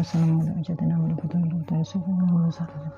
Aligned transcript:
wasallam 0.00 0.40
ala 0.40 0.52
ajatina 0.60 0.94
wa 1.00 1.08
libatun 1.08 1.42
wa 1.70 1.78
yusuf 1.78 2.02
wa 2.08 2.50
sallam 2.52 2.90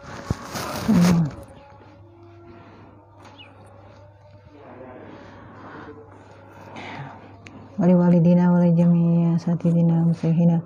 ولوالدينا 7.78 8.52
ولجميع 8.52 9.36
أساتذتنا 9.36 10.02
ومسيحنا 10.02 10.60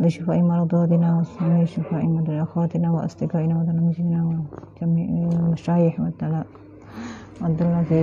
ولشفاء 0.00 0.42
مرضاتنا 0.42 1.24
ولشفاء 1.42 2.06
مرضى 2.06 2.42
أخواتنا 2.42 2.90
وأصدقائنا 2.90 3.58
وتلاميذنا 3.58 4.18
وجميع 4.24 5.28
المشايخ 5.32 6.00
والدلة 7.40 7.82
في 7.88 7.94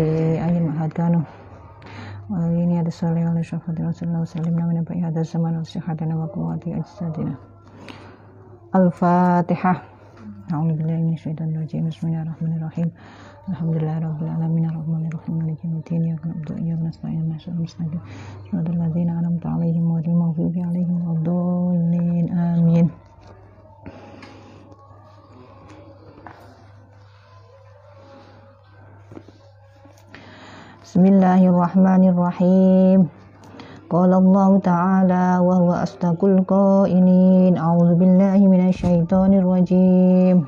أي 0.46 0.60
معهد 0.60 0.94
كانوا 0.94 1.22
وليني 2.30 2.80
هذا 2.80 2.88
الصالح 2.88 3.22
على 3.22 3.44
شفاعة 3.44 3.90
رسول 3.90 4.10
الله 4.10 4.22
وسلمنا 4.22 4.66
من 4.66 4.82
بأي 4.84 5.02
هذا 5.02 5.20
الزمان 5.22 5.58
وصحتنا 5.60 6.16
وقوة 6.16 6.60
أجسادنا 6.68 7.36
الفاتحة. 8.77 9.83
أعوذ 10.53 10.73
بالله 10.77 10.97
من 10.97 11.13
الشيطان 11.13 11.49
الرجيم. 11.57 11.89
بسم 11.89 12.07
الله 12.09 12.23
الرحمن 12.23 12.53
الرحيم. 12.61 12.89
الحمد 13.49 13.75
لله 13.77 13.97
رب 13.99 14.21
العالمين. 14.23 14.65
الرحمن 14.69 15.09
الرحيم 15.09 15.35
مالك 15.39 15.65
يوم 15.65 15.77
الدين 15.77 16.03
إياك 16.05 16.27
نعبد 16.27 16.53
وإياك 16.53 16.81
نستعين. 16.85 17.19
اهدنا 17.21 17.37
الصراط 17.37 17.57
المستقيم 17.57 18.01
صراط 18.53 18.69
الذين 18.69 19.09
أنعمت 19.09 19.47
عليهم 19.47 19.93
غير 19.93 20.07
المغضوب 20.13 20.55
عليهم 20.69 21.01
آمين. 22.33 22.87
بسم 30.85 31.03
الله 31.07 31.41
الرحمن 31.49 32.03
الرحيم. 32.09 33.18
قال 33.89 34.13
الله 34.13 34.59
تعالى 34.59 35.39
وهو 35.41 35.73
أصدق 35.73 36.21
القائلين. 36.25 37.57
أعوذ 37.57 37.95
بالله 37.95 38.37
من 38.37 38.69
الشيطان 38.69 39.33
الرجيم. 39.41 40.45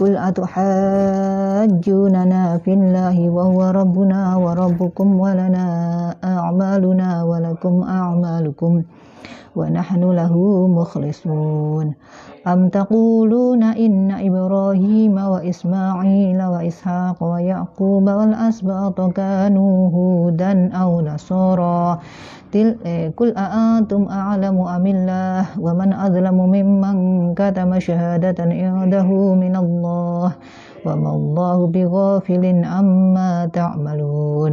قل 0.00 0.16
أتحاجوننا 0.28 1.64
في 2.64 2.72
الله 2.72 3.16
وهو 3.30 3.60
ربنا 3.70 4.36
وربكم 4.36 5.08
ولنا 5.20 5.66
أعمالنا 6.24 7.08
ولكم 7.22 7.74
أعمالكم 7.82 8.72
ونحن 9.56 10.02
له 10.10 10.34
مخلصون. 10.66 11.86
أم 12.42 12.68
تقولون 12.68 13.62
إن 13.62 14.10
إبراهيم 14.10 15.14
وإسماعيل 15.14 16.40
وإسحاق 16.42 17.18
ويعقوب 17.22 18.06
والأسباط 18.18 18.98
كانوا 19.00 19.74
هودا 19.90 20.52
أو 20.74 21.00
نصارى 21.00 21.98
قل 23.16 23.28
أأنتم 23.36 24.02
أعلم 24.10 24.56
أم 24.60 24.86
الله؟ 24.86 25.42
ومن 25.60 25.90
أظلم 25.92 26.38
ممن 26.56 26.96
كتم 27.34 27.70
شهادة 27.78 28.38
عنده 28.44 29.08
من 29.34 29.54
الله؟ 29.56 30.28
وما 30.86 31.10
الله 31.10 31.56
بغافل 31.66 32.44
عما 32.64 33.30
تعملون. 33.52 34.52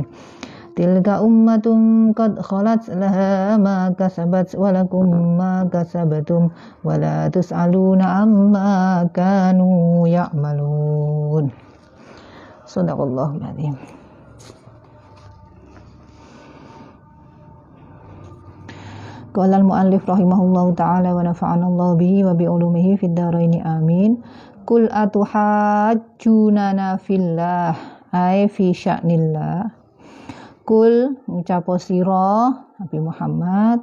tilka 0.75 1.21
ummatum 1.23 2.11
qad 2.17 2.37
khalat 2.41 2.83
laha 2.91 3.57
ma 3.57 3.89
kasabat 3.93 4.53
walakum 4.53 5.37
ma 5.37 5.65
kasabatum 5.69 6.51
wa 6.85 6.97
la 6.97 7.29
tus'aluna 7.29 8.25
amma 8.25 9.05
kanu 9.13 10.05
ya'malun. 10.09 11.53
Sadaqallahul 12.69 13.45
azim. 13.45 13.75
Qala 19.29 19.61
al-muallif 19.61 20.01
rahimahullahu 20.09 20.73
taala 20.73 21.13
wa 21.13 21.21
nafa'ana 21.21 21.69
Allah 21.69 21.93
bihi 21.95 22.25
wa 22.25 22.33
bi 22.33 22.49
ulumihi 22.49 22.97
fid 22.97 23.13
dharain 23.13 23.61
amin. 23.61 24.17
Kul 24.65 24.89
atuhajjunana 24.89 26.97
fillah 26.97 27.77
ay 28.09 28.49
fi 28.49 28.73
sya'nillah. 28.73 29.78
Kul 30.69 31.17
ngucapo 31.25 31.81
siro 31.81 32.53
Nabi 32.77 33.01
Muhammad 33.01 33.81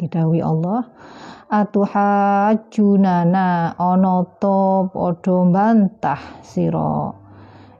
didawi 0.00 0.40
Allah. 0.40 0.88
Atuhajunana 1.52 2.96
ana 3.76 4.24
to 4.40 4.88
bantah 5.52 6.40
sira 6.40 7.12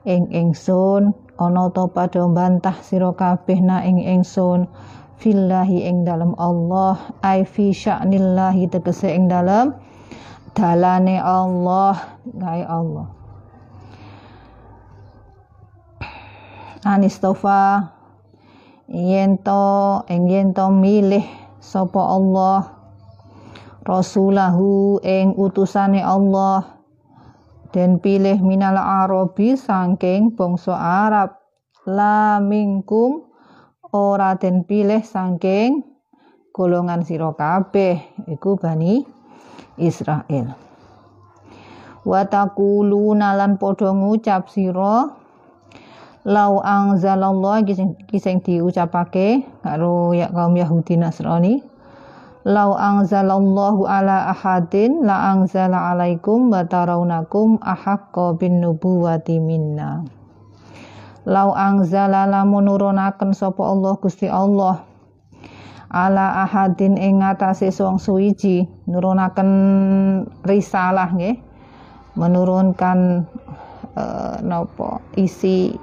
ing 0.05 0.29
ingsun 0.29 1.09
ana 1.41 1.73
to 1.73 1.89
padha 1.89 2.29
bantah 2.29 2.77
sira 2.85 3.17
kabeh 3.17 3.65
na 3.65 3.81
ing 3.81 3.97
ingsun. 3.97 4.69
Fillahi 5.17 5.89
ing 5.89 6.05
dalam 6.05 6.37
Allah 6.37 7.01
ai 7.25 7.49
fi 7.49 7.73
sya'nillahi 7.73 8.69
tegese 8.69 9.09
ing 9.09 9.25
dalam 9.25 9.73
dalane 10.53 11.17
Allah 11.17 12.21
gawe 12.29 12.63
Allah. 12.69 13.09
Anistofa 16.85 17.94
yen 18.89 19.41
to 19.41 20.05
yen 20.09 20.53
to 20.53 20.69
milih 20.69 21.25
sapa 21.57 21.97
Allah 21.97 22.75
rasulahu 23.85 25.01
ing 25.05 25.37
utusane 25.37 26.01
Allah 26.01 26.75
dan 27.73 27.99
pilih 27.99 28.39
minal 28.39 28.79
arabi 28.79 29.59
sangking 29.59 30.33
bangsa 30.33 30.73
Arab. 30.73 31.43
La 31.85 32.41
mingkum 32.41 33.29
ora 33.93 34.33
den 34.41 34.65
pilih 34.65 35.05
sangking 35.05 35.85
golongan 36.49 37.05
sira 37.05 37.29
kabeh 37.37 38.25
iku 38.25 38.57
bani 38.57 39.05
Israel. 39.77 40.57
Wa 42.01 42.25
taquluna 42.25 43.37
lan 43.37 43.61
padha 43.61 43.93
ngucap 43.93 44.49
sira 44.49 45.24
lau 46.25 46.57
anzalallah 46.57 47.61
kiseng 48.09 48.41
diucapake 48.41 49.45
karo 49.61 50.11
ya 50.17 50.33
kaum 50.33 50.57
Yahudi 50.57 50.97
Nasrani. 50.97 51.61
Lau 52.45 52.77
anzalallahu 52.77 53.89
ala 53.89 54.29
ahadin 54.29 55.01
la 55.01 55.33
anzala 55.33 55.93
alaikum 55.93 56.53
wa 56.53 56.61
tarawnakum 56.61 57.57
ahaqqa 57.57 58.37
bin 58.37 58.61
nubuwati 58.61 59.41
minna. 59.41 60.05
Lau 61.25 61.57
anzala 61.57 62.29
lamun 62.29 62.69
nurunaken 62.69 63.33
sapa 63.33 63.65
Allah 63.65 63.97
Gusti 63.97 64.29
Allah. 64.29 64.85
Ala 65.89 66.45
ahadin 66.45 67.01
ing 67.01 67.25
ngatasé 67.25 67.73
wong 67.81 67.97
suwiji 67.97 68.69
nurunaken 68.85 69.49
risalah 70.45 71.17
nggih. 71.17 71.41
Menurunkan 72.13 73.25
uh, 73.97 74.37
napa 74.45 75.01
isi 75.17 75.73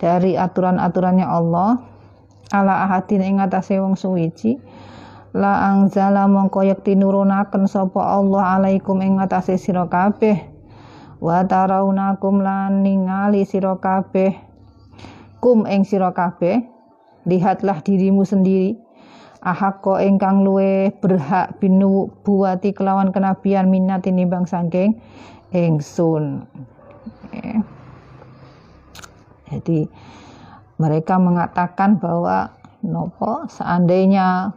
dari 0.00 0.34
aturan-aturannya 0.34 1.28
Allah. 1.28 1.76
Ala 2.50 2.88
ahadin 2.88 3.22
ing 3.22 3.36
atase 3.38 3.78
wong 3.78 3.94
suwiji. 3.94 4.56
La 5.36 5.70
angzala 5.70 6.26
mongko 6.26 6.66
yakti 6.66 6.98
nurunaken 6.98 7.70
sapa 7.70 8.02
Allah 8.02 8.58
alaikum 8.58 8.98
ing 9.04 9.22
atase 9.22 9.54
sira 9.60 9.86
kabeh. 9.86 10.40
Wa 11.22 11.46
taraunakum 11.46 12.42
lan 12.42 12.82
ningali 12.82 13.46
sira 13.46 13.78
kabeh. 13.78 14.34
Kum 15.38 15.68
ing 15.68 15.86
sira 15.86 16.10
kabeh. 16.10 16.64
Lihatlah 17.28 17.84
dirimu 17.84 18.26
sendiri. 18.26 18.74
Ahakko 19.44 20.02
ingkang 20.02 20.42
luwe 20.42 20.90
berhak 20.98 21.60
binu 21.62 22.10
buati 22.26 22.74
kelawan 22.74 23.14
kenabian 23.14 23.72
minat 23.72 24.04
bang 24.04 24.44
sangking 24.44 25.00
ingsun 25.50 26.44
okay. 27.30 27.79
Jadi 29.50 29.86
mereka 30.80 31.20
mengatakan 31.20 32.00
bahwa 32.00 32.54
nopo 32.80 33.44
seandainya 33.50 34.54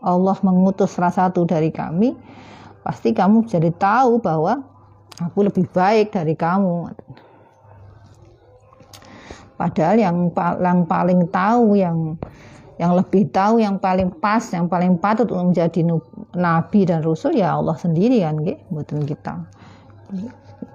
Allah 0.00 0.36
mengutus 0.40 0.96
salah 0.96 1.12
satu 1.12 1.44
dari 1.44 1.68
kami, 1.74 2.14
pasti 2.86 3.10
kamu 3.10 3.44
jadi 3.50 3.74
tahu 3.74 4.22
bahwa 4.22 4.62
aku 5.18 5.50
lebih 5.50 5.66
baik 5.74 6.14
dari 6.14 6.38
kamu. 6.38 6.94
Padahal 9.56 9.96
yang, 9.96 10.16
yang 10.60 10.80
paling 10.84 11.20
tahu, 11.32 11.80
yang 11.80 12.20
yang 12.76 12.92
lebih 12.92 13.32
tahu, 13.32 13.56
yang 13.56 13.80
paling 13.80 14.12
pas, 14.20 14.44
yang 14.52 14.68
paling 14.68 15.00
patut 15.00 15.32
untuk 15.32 15.56
menjadi 15.56 15.80
nabi 16.36 16.84
dan 16.84 17.00
rasul 17.00 17.32
ya 17.32 17.56
Allah 17.56 17.72
sendiri 17.72 18.20
kan, 18.20 18.36
buatan 18.68 19.08
kita 19.08 19.34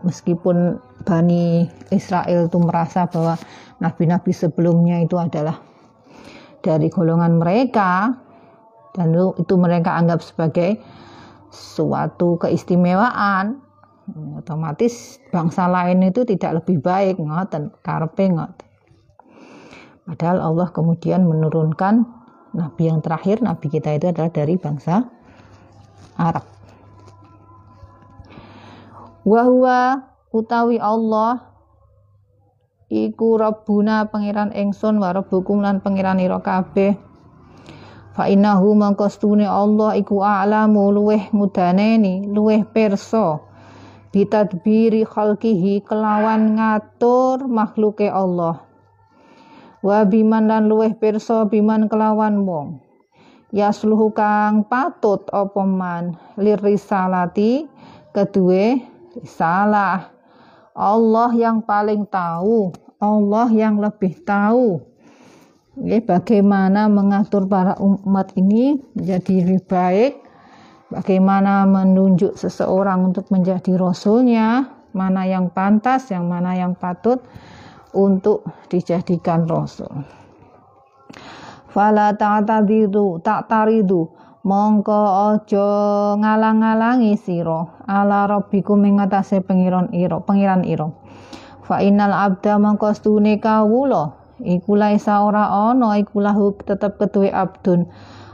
meskipun 0.05 0.81
Bani 1.01 1.65
Israel 1.89 2.47
itu 2.47 2.57
merasa 2.61 3.09
bahwa 3.09 3.35
nabi-nabi 3.81 4.31
sebelumnya 4.31 5.01
itu 5.01 5.17
adalah 5.17 5.59
dari 6.61 6.87
golongan 6.93 7.41
mereka 7.41 8.13
dan 8.93 9.13
itu 9.15 9.53
mereka 9.57 9.97
anggap 9.97 10.21
sebagai 10.21 10.79
suatu 11.51 12.37
keistimewaan. 12.39 13.59
Otomatis 14.35 15.23
bangsa 15.31 15.71
lain 15.71 16.03
itu 16.03 16.27
tidak 16.27 16.63
lebih 16.63 16.83
baik 16.83 17.15
ngoten 17.21 17.71
karpe 17.79 18.27
ngoten. 18.27 18.67
Padahal 20.03 20.43
Allah 20.43 20.67
kemudian 20.73 21.23
menurunkan 21.23 22.03
nabi 22.51 22.91
yang 22.91 22.99
terakhir 22.99 23.39
nabi 23.39 23.71
kita 23.71 23.95
itu 23.95 24.11
adalah 24.11 24.27
dari 24.33 24.59
bangsa 24.59 25.07
Arab. 26.19 26.43
Wahwa 29.23 30.10
utawi 30.31 30.79
Allah 30.79 31.51
iku 32.91 33.39
Rabbuna 33.39 34.11
pangeran 34.11 34.51
ingsun 34.51 34.99
wa 34.99 35.15
rabbukum 35.15 35.63
lan 35.63 35.79
pangeran 35.79 36.19
ira 36.19 36.39
kabeh. 36.43 36.95
Fa 38.11 38.27
innahu 38.27 38.75
mangkostune 38.75 39.47
Allah 39.47 39.95
iku 39.95 40.19
a'lamu 40.19 40.91
luweh 40.91 41.31
mudaneni 41.31 42.27
luweh 42.27 42.67
perso 42.67 43.47
bitadbiri 44.11 45.07
khalqihi 45.07 45.87
kelawan 45.87 46.59
ngatur 46.59 47.47
makhluke 47.47 48.11
Allah. 48.11 48.59
Wa 49.79 50.03
biman 50.03 50.51
lan 50.51 50.67
luweh 50.67 50.91
perso 50.99 51.47
biman 51.47 51.87
kelawan 51.87 52.43
wong. 52.43 52.83
Yasluhu 53.55 54.11
kang 54.15 54.67
patut 54.67 55.27
apa 55.31 55.63
man 55.63 56.19
lirisalati 56.35 57.67
kedue 58.11 58.79
salah. 59.23 60.20
Allah 60.71 61.31
yang 61.35 61.59
paling 61.63 62.07
tahu, 62.07 62.71
Allah 63.01 63.47
yang 63.51 63.79
lebih 63.79 64.23
tahu. 64.23 64.79
Oke, 65.71 65.99
bagaimana 66.03 66.91
mengatur 66.91 67.47
para 67.47 67.75
umat 67.79 68.35
ini 68.35 68.79
menjadi 68.95 69.35
lebih 69.43 69.63
baik, 69.67 70.13
bagaimana 70.91 71.63
menunjuk 71.67 72.35
seseorang 72.35 73.11
untuk 73.11 73.27
menjadi 73.31 73.79
rasulnya, 73.79 74.67
mana 74.91 75.23
yang 75.23 75.47
pantas, 75.51 76.11
yang 76.11 76.27
mana 76.27 76.55
yang 76.55 76.75
patut 76.75 77.23
untuk 77.95 78.43
dijadikan 78.67 79.47
rasul. 79.47 79.91
Fala 81.71 82.11
ta'tadidu 82.11 83.23
ta'taridu 83.23 84.20
mongko 84.41 85.01
aja 85.33 85.69
ngalang-alangi 86.17 87.13
sira. 87.17 87.85
Ala 87.85 88.25
rabbikum 88.25 88.81
ing 88.85 88.97
atase 89.01 89.41
pengiran 89.45 89.93
ira 89.93 90.17
pengiran 90.21 90.65
ira. 90.65 90.89
Fa 91.65 91.81
innal 91.81 92.13
abda 92.13 92.57
mongko 92.57 92.89
stune 92.97 93.37
kawula. 93.37 94.17
Iku 94.41 94.73
laisa 94.73 95.21
ora 95.21 95.69
ana 95.69 96.01
iku 96.01 96.17
lahu 96.17 96.57
tetep 96.57 96.97
keduwe 96.97 97.29
abdun. 97.29 97.85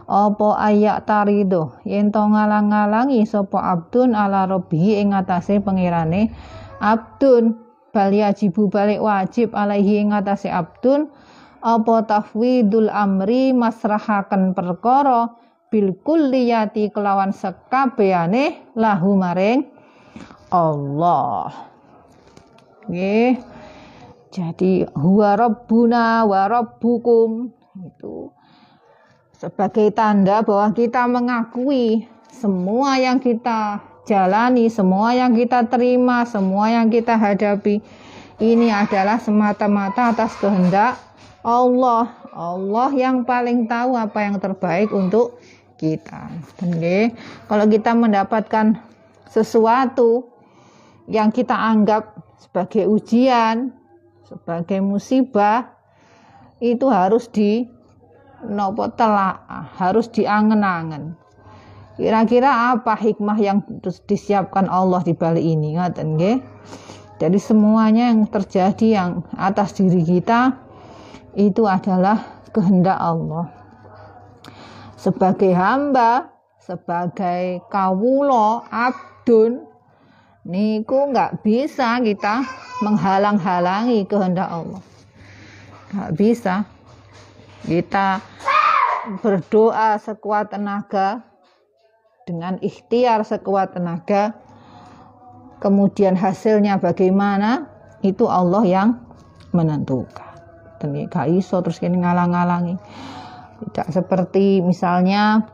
Apa 0.07 0.55
ayak 0.71 1.03
tarido? 1.03 1.75
Yen 1.83 2.15
to 2.15 2.23
ngalang-alangi 2.23 3.27
sapa 3.27 3.59
abdun 3.59 4.15
ala 4.15 4.47
rabbi 4.47 5.03
ing 5.03 5.11
atase 5.11 5.59
pengirane 5.59 6.31
abdun. 6.79 7.59
Bal 7.91 8.15
yajibu 8.15 8.71
balik 8.71 9.03
wajib 9.03 9.51
alaihi 9.51 9.99
ing 9.99 10.15
atase 10.15 10.47
abdun. 10.47 11.11
Apa 11.59 12.07
tafwidul 12.07 12.87
amri 12.87 13.51
masrahaken 13.51 14.55
perkara 14.55 15.35
bil 15.67 15.95
kulliyati 15.99 16.89
kelawan 16.91 17.35
sekabehane 17.35 18.71
lahu 18.75 19.19
maring 19.19 19.67
Allah. 20.51 21.71
Nggih. 22.87 23.43
Jadi 24.31 24.85
huwa 24.93 25.33
rabbuna 25.33 26.27
wa 26.27 26.45
rabbukum 26.45 27.49
itu 27.81 28.29
sebagai 29.33 29.89
tanda 29.93 30.45
bahwa 30.45 30.73
kita 30.77 31.09
mengakui 31.09 32.05
semua 32.29 33.01
yang 33.01 33.17
kita 33.17 33.81
jalani, 34.05 34.69
semua 34.69 35.17
yang 35.17 35.33
kita 35.33 35.65
terima, 35.65 36.23
semua 36.23 36.69
yang 36.69 36.87
kita 36.87 37.17
hadapi 37.17 37.81
ini 38.37 38.69
adalah 38.69 39.17
semata-mata 39.17 40.13
atas 40.13 40.37
kehendak 40.37 41.01
Allah. 41.41 42.13
Allah 42.37 42.93
yang 42.93 43.25
paling 43.25 43.65
tahu 43.65 43.97
apa 43.97 44.21
yang 44.21 44.37
terbaik 44.37 44.93
untuk 44.93 45.41
kita. 45.77 46.27
Oke. 46.65 47.13
Kalau 47.47 47.65
kita 47.69 47.93
mendapatkan 47.93 48.81
sesuatu 49.29 50.27
yang 51.07 51.31
kita 51.31 51.53
anggap 51.53 52.17
sebagai 52.41 52.89
ujian, 52.89 53.71
sebagai 54.25 54.83
musibah, 54.83 55.77
itu 56.59 56.89
harus 56.89 57.29
di 57.29 57.69
nopo 58.49 58.89
harus 59.77 60.09
diangen-angen. 60.13 61.17
Kira-kira 61.97 62.77
apa 62.77 62.93
hikmah 62.93 63.37
yang 63.41 63.65
disiapkan 64.05 64.69
Allah 64.69 65.01
di 65.01 65.17
balik 65.17 65.41
ini, 65.41 65.77
ngaten 65.81 66.13
nggih? 66.13 66.37
Jadi 67.17 67.39
semuanya 67.41 68.13
yang 68.13 68.29
terjadi 68.29 69.01
yang 69.01 69.25
atas 69.33 69.73
diri 69.73 70.05
kita 70.05 70.53
itu 71.33 71.65
adalah 71.65 72.45
kehendak 72.53 73.01
Allah 73.01 73.56
sebagai 74.97 75.53
hamba, 75.53 76.33
sebagai 76.57 77.61
kawulo, 77.69 78.65
abdun, 78.67 79.63
niku 80.43 81.13
nggak 81.13 81.45
bisa 81.45 82.01
kita 82.01 82.41
menghalang-halangi 82.81 84.03
kehendak 84.09 84.49
Allah. 84.49 84.81
Nggak 85.93 86.11
bisa. 86.17 86.55
Kita 87.63 88.19
berdoa 89.23 89.95
sekuat 90.01 90.51
tenaga 90.51 91.23
dengan 92.27 92.59
ikhtiar 92.59 93.23
sekuat 93.23 93.79
tenaga 93.79 94.35
kemudian 95.63 96.19
hasilnya 96.19 96.75
bagaimana 96.83 97.71
itu 98.03 98.27
Allah 98.27 98.67
yang 98.67 98.89
menentukan. 99.55 100.27
Dan 100.77 100.93
iso 101.33 101.57
terus 101.65 101.81
ini 101.81 101.97
ngalang-ngalangi 101.97 102.77
tidak 103.61 103.87
seperti 103.89 104.61
misalnya 104.61 105.45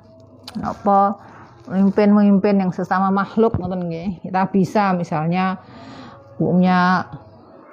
apa 0.59 1.17
memimpin-memimpin 1.71 2.59
yang 2.59 2.71
sesama 2.75 3.07
makhluk 3.09 3.55
ngoten 3.55 3.88
Kita 4.19 4.51
bisa 4.51 4.91
misalnya 4.91 5.63
punya 6.35 7.07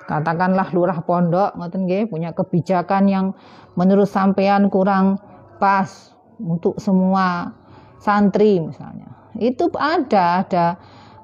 katakanlah 0.06 0.70
lurah 0.70 1.02
pondok 1.02 1.54
ngoten 1.58 1.86
nggih 1.86 2.06
punya 2.06 2.30
kebijakan 2.30 3.10
yang 3.10 3.26
menurut 3.74 4.06
sampean 4.06 4.70
kurang 4.70 5.18
pas 5.58 6.14
untuk 6.38 6.78
semua 6.78 7.50
santri 7.98 8.62
misalnya. 8.62 9.10
Itu 9.38 9.70
ada 9.74 10.46
ada 10.46 10.66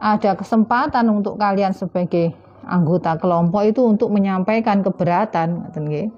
ada 0.03 0.31
kesempatan 0.37 1.09
untuk 1.09 1.39
kalian 1.41 1.73
sebagai 1.73 2.35
anggota 2.67 3.15
kelompok 3.17 3.63
itu 3.63 3.81
untuk 3.87 4.11
menyampaikan 4.11 4.83
keberatan 4.83 5.63
ngoten 5.63 5.85
nggih 5.87 6.09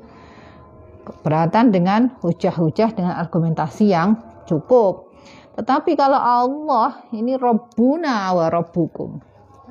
keberatan 1.09 1.73
dengan 1.73 2.13
hujah-hujah 2.21 2.93
dengan 2.93 3.17
argumentasi 3.17 3.91
yang 3.91 4.21
cukup. 4.45 5.09
Tetapi 5.59 5.99
kalau 5.99 6.21
Allah 6.21 7.03
ini 7.11 7.35
Rabbuna 7.35 8.31
wa 8.37 8.47
Rabbukum. 8.47 9.19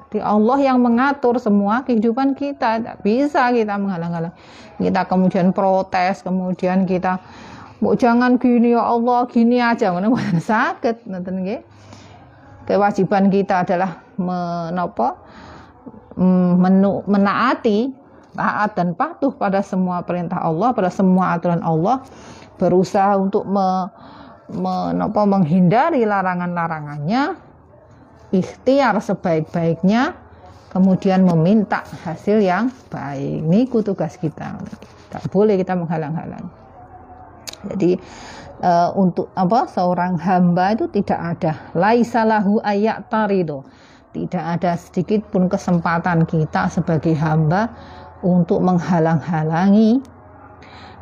Jadi 0.08 0.24
Allah 0.24 0.58
yang 0.64 0.80
mengatur 0.80 1.36
semua 1.40 1.84
kehidupan 1.84 2.36
kita. 2.36 2.80
Tidak 2.80 2.98
bisa 3.04 3.52
kita 3.52 3.76
menghalang-halang. 3.76 4.36
Kita 4.80 5.04
kemudian 5.04 5.52
protes, 5.52 6.24
kemudian 6.24 6.88
kita 6.88 7.20
mau 7.84 7.94
jangan 7.94 8.40
gini 8.40 8.72
ya 8.72 8.84
Allah, 8.88 9.28
gini 9.28 9.60
aja. 9.60 9.92
Mana 9.96 10.40
sakit. 10.40 11.08
Kewajiban 12.68 13.32
kita 13.32 13.64
adalah 13.64 14.04
menopo 14.20 15.16
mm, 16.18 17.06
menaati 17.08 18.07
taat 18.38 18.78
dan 18.78 18.94
patuh 18.94 19.34
pada 19.34 19.66
semua 19.66 20.06
perintah 20.06 20.38
Allah, 20.40 20.70
pada 20.72 20.94
semua 20.94 21.36
aturan 21.36 21.60
Allah, 21.66 22.06
berusaha 22.62 23.18
untuk 23.18 23.44
me, 23.50 23.90
menghindari 25.26 26.06
larangan-larangannya, 26.06 27.36
ikhtiar 28.32 28.96
sebaik-baiknya, 29.02 30.14
kemudian 30.70 31.26
meminta 31.26 31.82
hasil 32.06 32.40
yang 32.40 32.70
baik. 32.94 33.44
Ini 33.44 33.66
tugas 33.82 34.16
kita. 34.16 34.62
Tak 35.10 35.24
boleh 35.34 35.58
kita 35.58 35.74
menghalang-halang. 35.74 36.48
Jadi 37.74 37.98
uh, 38.62 38.94
untuk 38.94 39.34
apa 39.34 39.66
seorang 39.66 40.22
hamba 40.22 40.78
itu 40.78 40.86
tidak 40.94 41.20
ada 41.36 41.58
laisalahu 41.74 42.62
ayat 42.62 43.10
tarido 43.10 43.66
tidak 44.26 44.44
ada 44.58 44.74
sedikit 44.80 45.22
pun 45.30 45.46
kesempatan 45.46 46.26
kita 46.26 46.72
sebagai 46.74 47.14
hamba 47.14 47.70
untuk 48.26 48.64
menghalang-halangi 48.66 50.02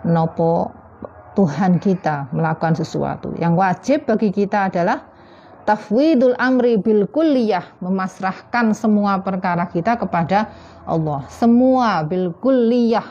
nopo 0.05 0.71
Tuhan 1.35 1.83
kita 1.83 2.31
melakukan 2.31 2.79
sesuatu. 2.79 3.35
Yang 3.35 3.53
wajib 3.59 3.99
bagi 4.07 4.31
kita 4.31 4.71
adalah 4.71 5.03
tafwidul 5.67 6.37
amri 6.39 6.79
bil 6.79 7.11
kulliyah, 7.11 7.75
memasrahkan 7.83 8.71
semua 8.71 9.19
perkara 9.19 9.67
kita 9.67 9.99
kepada 9.99 10.47
Allah. 10.87 11.27
Semua 11.27 12.07
bil 12.07 12.31
kulliyah. 12.39 13.03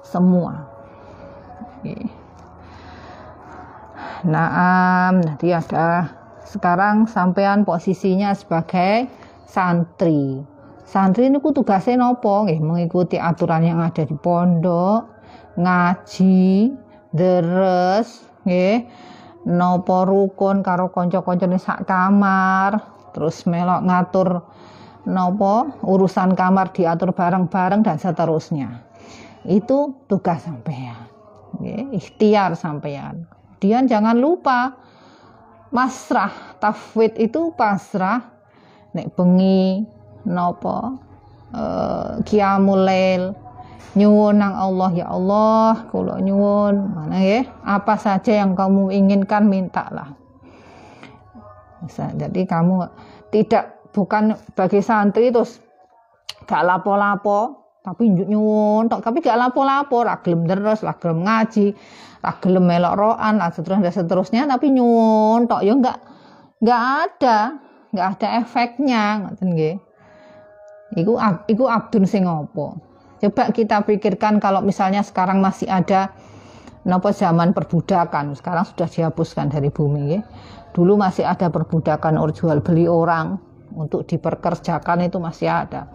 Semua. 0.00 0.64
Naam, 4.24 5.20
nanti 5.20 5.52
ada 5.52 6.08
sekarang 6.48 7.04
sampean 7.04 7.68
posisinya 7.68 8.32
sebagai 8.32 9.12
santri 9.44 10.40
santri 10.88 11.28
ini 11.28 11.36
ku 11.44 11.52
tugasnya 11.52 12.00
nopo 12.00 12.48
nggih 12.48 12.64
mengikuti 12.64 13.20
aturan 13.20 13.60
yang 13.60 13.84
ada 13.84 14.08
di 14.08 14.16
pondok 14.16 15.04
ngaji 15.60 16.72
deres 17.12 18.24
nggih 18.48 18.88
nopo 19.52 20.08
rukun 20.08 20.64
karo 20.64 20.88
kanca-kancane 20.88 21.60
sak 21.60 21.84
kamar 21.84 22.80
terus 23.12 23.44
melok 23.44 23.84
ngatur 23.84 24.28
nopo 25.04 25.76
urusan 25.84 26.32
kamar 26.32 26.72
diatur 26.72 27.12
bareng-bareng 27.12 27.84
dan 27.84 28.00
seterusnya 28.00 28.80
itu 29.44 29.92
tugas 30.08 30.40
sampean 30.40 31.04
okay. 31.52 31.84
ikhtiar 31.92 32.56
sampean 32.56 33.28
kemudian 33.60 33.84
jangan 33.84 34.16
lupa 34.16 34.72
masrah 35.68 36.32
tafwid 36.64 37.12
itu 37.20 37.52
pasrah 37.52 38.24
nek 38.96 39.12
bengi 39.12 39.84
nopo? 40.26 40.98
Uh, 41.48 42.20
qiyamul 42.28 42.84
nyuwun 43.96 44.38
nang 44.38 44.54
Allah 44.54 44.90
ya 44.94 45.06
Allah 45.10 45.88
kula 45.88 46.22
nyuwun. 46.22 46.94
Mana 46.94 47.18
ya? 47.18 47.48
Apa 47.66 47.98
saja 47.98 48.44
yang 48.44 48.54
kamu 48.54 48.94
inginkan 48.94 49.48
mintalah. 49.48 50.14
Jadi 51.88 52.44
kamu 52.44 52.90
tidak 53.30 53.90
bukan 53.94 54.34
bagi 54.52 54.82
santri 54.82 55.30
terus 55.30 55.62
gak 56.44 56.66
lapo-lapo 56.66 57.64
tapi 57.82 58.12
nyuwun 58.12 58.86
tok. 58.86 59.00
Tapi 59.00 59.18
gak 59.24 59.38
lapo-lapo 59.38 60.04
ra 60.04 60.20
gelem 60.20 60.44
terus 60.44 60.84
ra 60.84 60.94
ngaji 60.94 61.72
ra 62.18 62.32
gelem 62.42 62.66
melok 62.66 62.94
roan 62.98 63.38
lah 63.38 63.50
seterusnya 63.54 63.94
seterusnya 63.94 64.42
tapi 64.46 64.74
nyuwun 64.74 65.48
tok. 65.48 65.64
Ya 65.64 65.72
enggak 65.72 65.98
enggak 66.60 66.82
ada 66.82 67.38
enggak 67.94 68.08
ada 68.18 68.28
efeknya 68.42 69.02
ngoten 69.24 69.48
nggih 69.54 69.76
iku 70.96 71.20
iku 71.50 71.64
abdun 71.68 72.08
sing 72.08 72.24
apa 72.24 72.88
Coba 73.18 73.50
kita 73.50 73.82
pikirkan 73.82 74.38
kalau 74.38 74.62
misalnya 74.62 75.02
sekarang 75.02 75.42
masih 75.42 75.66
ada 75.66 76.14
nopo 76.86 77.10
zaman 77.10 77.50
perbudakan, 77.50 78.38
sekarang 78.38 78.62
sudah 78.62 78.86
dihapuskan 78.86 79.50
dari 79.50 79.74
bumi 79.74 80.02
ya. 80.14 80.20
Dulu 80.70 80.94
masih 80.94 81.26
ada 81.26 81.50
perbudakan 81.50 82.14
or 82.14 82.30
jual 82.30 82.62
beli 82.62 82.86
orang 82.86 83.42
untuk 83.74 84.06
diperkerjakan 84.06 85.10
itu 85.10 85.18
masih 85.18 85.50
ada. 85.50 85.90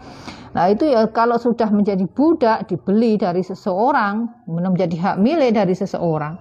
Nah 0.52 0.68
itu 0.68 0.84
ya 0.84 1.08
kalau 1.16 1.40
sudah 1.40 1.72
menjadi 1.72 2.04
budak 2.12 2.68
dibeli 2.68 3.16
dari 3.16 3.40
seseorang, 3.40 4.28
menjadi 4.46 4.94
hak 5.00 5.18
milik 5.24 5.56
dari 5.56 5.74
seseorang, 5.74 6.36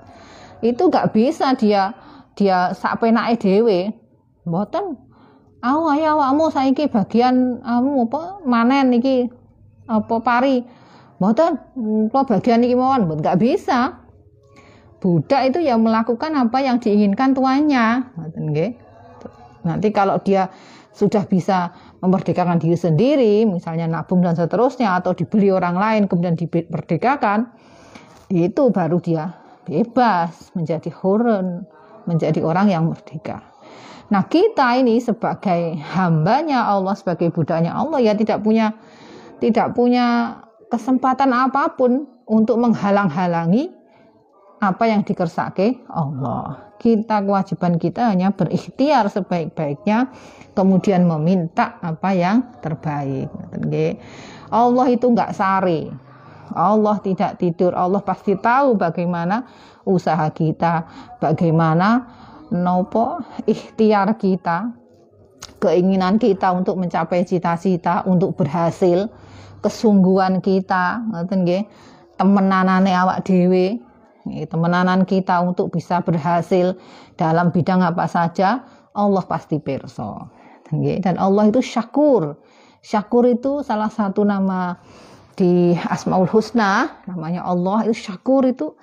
itu 0.66 0.82
nggak 0.82 1.14
bisa 1.14 1.54
dia 1.54 1.94
dia 2.34 2.74
sampai 2.74 3.14
naik 3.14 3.38
dewe, 3.38 3.94
boten. 4.42 4.98
Awa 5.62 5.94
ya 5.94 6.18
awakmu 6.18 6.50
saiki 6.50 6.90
bagian 6.90 7.62
kamu 7.62 8.10
apa 8.10 8.22
manen 8.42 8.98
iki 8.98 9.30
apa 9.86 10.18
pari. 10.18 10.66
Mboten 11.22 11.54
kok 12.10 12.26
bagian 12.26 12.66
iki 12.66 12.74
mawon 12.74 13.06
nggak 13.06 13.38
bisa. 13.38 14.02
Budak 14.98 15.54
itu 15.54 15.62
ya 15.62 15.78
melakukan 15.78 16.34
apa 16.34 16.58
yang 16.62 16.82
diinginkan 16.82 17.34
tuannya. 17.34 18.10
Nanti 19.62 19.88
kalau 19.94 20.18
dia 20.18 20.50
sudah 20.92 21.24
bisa 21.30 21.72
memerdekakan 22.04 22.60
diri 22.60 22.76
sendiri 22.76 23.34
misalnya 23.48 23.88
nabung 23.88 24.20
dan 24.20 24.36
seterusnya 24.36 25.00
atau 25.00 25.16
dibeli 25.16 25.48
orang 25.48 25.78
lain 25.78 26.02
kemudian 26.04 26.36
diperdekakan 26.36 27.48
itu 28.28 28.68
baru 28.68 29.00
dia 29.00 29.32
bebas 29.64 30.52
menjadi 30.52 30.92
hurun 30.92 31.64
menjadi 32.04 32.44
orang 32.44 32.68
yang 32.68 32.92
merdeka 32.92 33.51
Nah 34.12 34.28
kita 34.28 34.76
ini 34.76 35.00
sebagai 35.00 35.80
hambanya 35.96 36.68
Allah, 36.68 36.92
sebagai 36.92 37.32
budaknya 37.32 37.72
Allah 37.72 37.96
ya 37.96 38.12
tidak 38.12 38.44
punya 38.44 38.76
tidak 39.40 39.72
punya 39.72 40.36
kesempatan 40.68 41.32
apa 41.32 41.72
pun 41.72 42.04
untuk 42.28 42.60
menghalang-halangi 42.60 43.72
apa 44.60 44.84
yang 44.84 45.00
dikersake 45.00 45.80
Allah. 45.88 46.76
Kita 46.76 47.24
kewajiban 47.24 47.80
kita 47.80 48.12
hanya 48.12 48.34
berikhtiar 48.36 49.08
sebaik-baiknya, 49.08 50.12
kemudian 50.52 51.08
meminta 51.08 51.80
apa 51.80 52.12
yang 52.12 52.44
terbaik. 52.60 53.32
Allah 54.52 54.86
itu 54.92 55.06
enggak 55.08 55.32
sari. 55.32 55.88
Allah 56.52 57.00
tidak 57.00 57.40
tidur. 57.40 57.72
Allah 57.72 58.02
pasti 58.04 58.36
tahu 58.36 58.76
bagaimana 58.76 59.46
usaha 59.88 60.26
kita, 60.34 60.84
bagaimana 61.16 62.06
nopo 62.52 63.24
ikhtiar 63.48 64.20
kita, 64.20 64.70
keinginan 65.58 66.20
kita 66.20 66.52
untuk 66.52 66.76
mencapai 66.76 67.24
cita-cita, 67.24 68.04
untuk 68.04 68.36
berhasil 68.36 69.08
kesungguhan 69.62 70.42
kita 70.42 71.00
ngoten 71.06 71.46
nggih 71.46 71.62
temenanane 72.18 72.92
awak 72.92 73.22
dhewe 73.22 73.78
temenanan 74.50 75.06
kita 75.06 75.38
untuk 75.42 75.70
bisa 75.74 76.02
berhasil 76.02 76.78
dalam 77.14 77.50
bidang 77.50 77.82
apa 77.82 78.06
saja 78.06 78.62
Allah 78.94 79.22
pasti 79.26 79.58
perso 79.58 80.30
dan 80.72 81.20
Allah 81.20 81.52
itu 81.52 81.60
syakur. 81.60 82.40
Syakur 82.82 83.28
itu 83.28 83.62
salah 83.62 83.92
satu 83.92 84.26
nama 84.26 84.80
di 85.36 85.72
Asmaul 85.76 86.28
Husna 86.28 87.04
namanya 87.08 87.44
Allah 87.46 87.88
itu 87.88 88.08
syakur 88.08 88.44
itu 88.48 88.74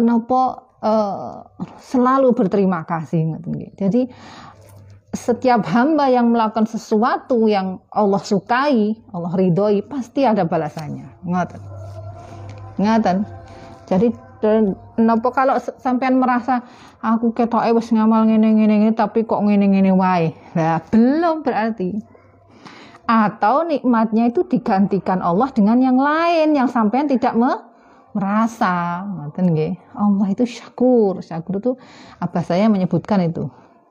nopo 0.00 0.63
uh, 0.84 1.40
selalu 1.80 2.36
berterima 2.36 2.84
kasih 2.84 3.40
jadi 3.80 4.12
setiap 5.14 5.62
hamba 5.70 6.10
yang 6.10 6.34
melakukan 6.34 6.66
sesuatu 6.66 7.46
yang 7.46 7.78
Allah 7.94 8.18
sukai, 8.18 8.98
Allah 9.14 9.32
ridhoi, 9.38 9.80
pasti 9.86 10.26
ada 10.26 10.42
balasannya. 10.42 11.06
Ngaten. 11.22 11.62
Ngaten. 12.82 13.16
Jadi 13.86 14.10
napa 15.00 15.28
kalau 15.32 15.56
sampean 15.80 16.20
merasa 16.20 16.60
aku 17.00 17.32
ketoke 17.32 17.64
wis 17.72 17.88
ngamal 17.94 18.28
ngene-ngene 18.28 18.92
tapi 18.92 19.24
kok 19.24 19.40
ngene-ngene 19.40 19.94
wae. 19.94 20.34
Nah, 20.52 20.82
belum 20.90 21.46
berarti. 21.46 21.96
Atau 23.04 23.68
nikmatnya 23.68 24.32
itu 24.32 24.44
digantikan 24.48 25.20
Allah 25.20 25.48
dengan 25.52 25.78
yang 25.80 25.96
lain 25.96 26.56
yang 26.56 26.68
sampean 26.68 27.08
tidak 27.08 27.36
me 27.36 27.52
merasa. 28.14 29.02
Ngoten 29.04 29.52
nggih. 29.52 29.74
Allah 29.98 30.26
itu 30.30 30.46
syakur. 30.46 31.20
Syakur 31.20 31.60
itu 31.60 31.72
apa 32.22 32.40
saya 32.40 32.70
menyebutkan 32.70 33.20
itu 33.26 33.50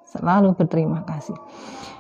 selalu 0.10 0.56
berterima 0.56 1.04
kasih. 1.06 1.36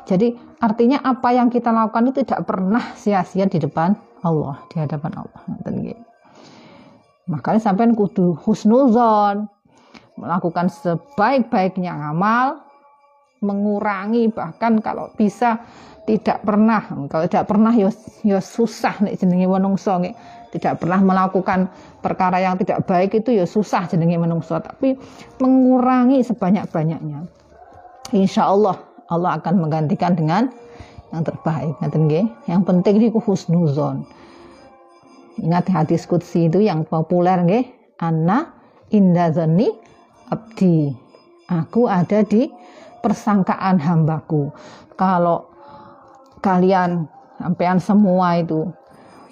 Jadi 0.03 0.35
artinya 0.59 0.99
apa 1.03 1.31
yang 1.31 1.47
kita 1.47 1.71
lakukan 1.71 2.11
itu 2.11 2.27
tidak 2.27 2.43
pernah 2.47 2.83
sia-sia 2.95 3.47
di 3.47 3.59
depan 3.59 3.95
Allah, 4.23 4.59
di 4.71 4.79
hadapan 4.79 5.11
Allah. 5.23 5.41
Makanya 7.27 7.61
sampai 7.63 7.87
kudu 7.95 8.35
husnuzon, 8.43 9.47
melakukan 10.19 10.67
sebaik-baiknya 10.67 11.95
amal, 11.95 12.63
mengurangi 13.39 14.31
bahkan 14.31 14.79
kalau 14.79 15.11
bisa 15.15 15.63
tidak 16.03 16.43
pernah 16.43 16.83
kalau 17.07 17.27
tidak 17.27 17.47
pernah 17.47 17.71
ya, 17.71 17.91
ya 18.27 18.39
susah 18.43 18.99
nih 19.03 19.15
jenenge 19.15 19.47
menungso 19.47 19.95
tidak 20.53 20.85
pernah 20.85 21.01
melakukan 21.01 21.65
perkara 22.05 22.37
yang 22.37 22.61
tidak 22.61 22.85
baik 22.85 23.17
itu 23.17 23.33
ya 23.33 23.49
susah 23.49 23.89
jenenge 23.89 24.21
menungso. 24.21 24.53
Tapi 24.61 24.93
mengurangi 25.41 26.21
sebanyak-banyaknya. 26.21 27.25
Insya 28.13 28.45
Allah 28.53 28.77
Allah 29.09 29.41
akan 29.41 29.57
menggantikan 29.57 30.13
dengan 30.13 30.53
yang 31.09 31.25
terbaik. 31.25 31.73
Yang 32.45 32.61
penting 32.69 33.01
itu 33.01 33.17
husnuzon. 33.17 34.05
Ingat 35.41 35.65
hadis 35.73 36.05
kutsi 36.05 36.45
itu 36.45 36.61
yang 36.61 36.85
populer 36.85 37.41
nggih? 37.41 37.65
Anna 37.97 38.53
indazani 38.93 39.73
abdi. 40.29 40.93
Aku 41.49 41.89
ada 41.89 42.21
di 42.21 42.45
persangkaan 43.01 43.81
hambaku. 43.81 44.53
Kalau 44.93 45.49
kalian 46.45 47.09
sampean 47.41 47.81
semua 47.81 48.37
itu 48.37 48.69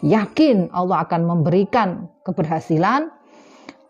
yakin 0.05 0.70
Allah 0.74 1.05
akan 1.08 1.22
memberikan 1.25 2.10
keberhasilan. 2.25 3.10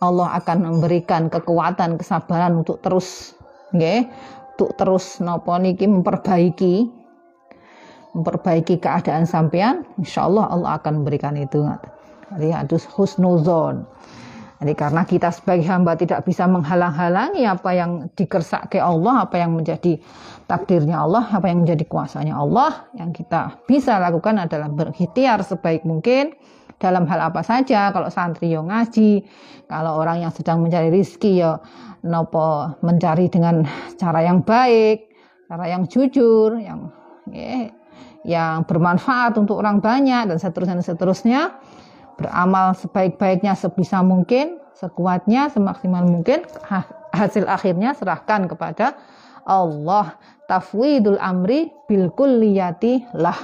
Allah 0.01 0.33
akan 0.41 0.65
memberikan 0.65 1.29
kekuatan 1.29 2.01
kesabaran 2.01 2.65
untuk 2.65 2.81
terus 2.81 3.37
nggih 3.69 4.09
untuk 4.57 4.73
terus 4.73 5.21
nopo 5.21 5.53
niki 5.61 5.85
memperbaiki 5.85 6.89
memperbaiki 8.17 8.81
keadaan 8.81 9.29
sampean. 9.29 9.85
Insyaallah 10.01 10.49
Allah 10.49 10.81
akan 10.81 11.05
memberikan 11.05 11.37
itu 11.37 11.61
jadi 12.35 12.63
harus 12.63 12.87
husnuzon 12.95 13.83
jadi 14.61 14.77
karena 14.77 15.01
kita 15.09 15.33
sebagai 15.33 15.65
hamba 15.65 15.97
tidak 15.97 16.21
bisa 16.21 16.45
menghalang-halangi 16.45 17.49
apa 17.49 17.73
yang 17.73 18.13
dikersake 18.13 18.77
Allah, 18.77 19.25
apa 19.25 19.41
yang 19.41 19.57
menjadi 19.57 19.97
takdirnya 20.45 21.01
Allah, 21.01 21.25
apa 21.33 21.49
yang 21.49 21.65
menjadi 21.65 21.81
kuasanya 21.89 22.37
Allah, 22.37 22.85
yang 22.93 23.09
kita 23.09 23.57
bisa 23.65 23.97
lakukan 23.97 24.37
adalah 24.37 24.69
berikhtiar 24.69 25.41
sebaik 25.41 25.81
mungkin 25.81 26.37
dalam 26.77 27.09
hal 27.09 27.33
apa 27.33 27.41
saja. 27.41 27.89
Kalau 27.89 28.13
santri 28.13 28.53
yo 28.53 28.61
ngaji, 28.61 29.25
kalau 29.65 29.97
orang 29.97 30.21
yang 30.21 30.29
sedang 30.29 30.61
mencari 30.61 30.93
rizki 30.93 31.41
yo 31.41 31.57
nopo 32.05 32.77
mencari 32.85 33.33
dengan 33.33 33.65
cara 33.97 34.21
yang 34.21 34.45
baik, 34.45 35.09
cara 35.49 35.73
yang 35.73 35.89
jujur, 35.89 36.61
yang 36.61 36.85
ya, 37.33 37.65
yang 38.21 38.61
bermanfaat 38.69 39.41
untuk 39.41 39.57
orang 39.57 39.81
banyak 39.81 40.29
dan 40.29 40.37
seterusnya 40.37 40.77
dan 40.77 40.85
seterusnya. 40.85 41.41
Beramal 42.17 42.73
sebaik-baiknya 42.77 43.53
sebisa 43.55 44.01
mungkin, 44.01 44.59
sekuatnya, 44.75 45.51
semaksimal 45.51 46.07
mungkin. 46.07 46.43
hasil 47.11 47.43
akhirnya 47.43 47.91
serahkan 47.91 48.47
kepada 48.47 48.95
Allah. 49.43 50.15
Tafwidul 50.47 51.19
amri 51.19 51.71
bil 51.87 52.11
kulliyati 52.11 53.07
lah. 53.15 53.35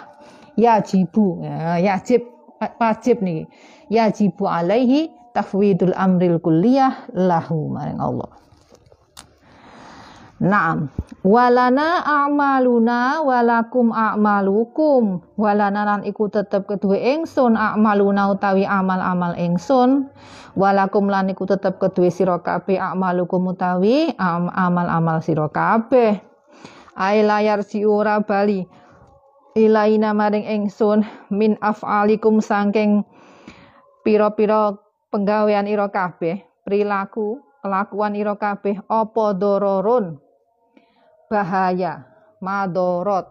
Yajibu 0.58 1.46
ya, 1.46 1.78
yajib 1.78 2.26
wajib 2.82 3.22
nih. 3.22 3.46
Yajibu 3.94 4.50
alaihi 4.50 5.14
tafwidul 5.38 5.94
amril 5.94 6.42
kulliyah 6.42 7.14
lahu 7.14 7.70
maring 7.70 8.02
Allah 8.02 8.47
Naam. 10.38 10.94
Walana 11.26 12.06
a'maluna 12.06 13.26
walakum 13.26 13.90
a'malukum. 13.90 15.18
Walana 15.34 15.82
lan 15.82 16.02
iku 16.06 16.30
tetep 16.30 16.70
kedue 16.70 16.94
ingsun 16.94 17.58
a'maluna 17.58 18.30
utawi 18.30 18.62
amal-amal 18.62 19.34
ingsun. 19.34 20.14
Walakum 20.54 21.10
lan 21.10 21.34
iku 21.34 21.50
tetep 21.50 21.82
kedue 21.82 22.14
sira 22.14 22.38
kabeh 22.38 22.78
a'malukum 22.78 23.50
utawi 23.50 24.14
amal-amal 24.22 25.26
sira 25.26 25.50
kabeh. 25.50 26.22
Ai 26.94 27.26
layar 27.26 27.66
si 27.66 27.82
ora 27.82 28.22
bali 28.22 28.62
ilaina 29.58 30.14
maring 30.14 30.46
ingsun 30.46 31.02
min 31.34 31.58
af'alikum 31.66 32.46
sangking 32.46 33.02
pira-pira 34.06 34.78
penggawean 35.10 35.66
ira 35.66 35.90
kabeh, 35.90 36.46
perilaku, 36.62 37.42
kelakuan 37.66 38.14
ira 38.14 38.38
kabeh 38.38 38.80
apa 38.86 39.26
dororun 39.34 40.27
bahaya, 41.28 42.08
madorot. 42.40 43.28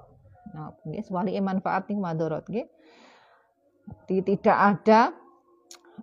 Nah, 0.53 0.73
ini 0.87 1.03
wali 1.11 1.37
manfaat 1.41 1.89
nih 1.91 1.99
madorot 1.99 2.45
nggih. 2.47 2.69
Tidak 4.07 4.57
ada 4.57 5.11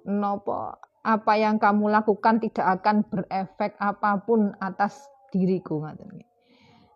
nopo 0.08 0.78
apa 1.04 1.34
yang 1.36 1.60
kamu 1.60 1.92
lakukan 1.92 2.40
tidak 2.40 2.80
akan 2.80 3.04
berefek 3.04 3.76
apa 3.76 4.24
pun 4.24 4.56
atas 4.64 5.04
diriku 5.36 5.84
ngaten 5.84 6.24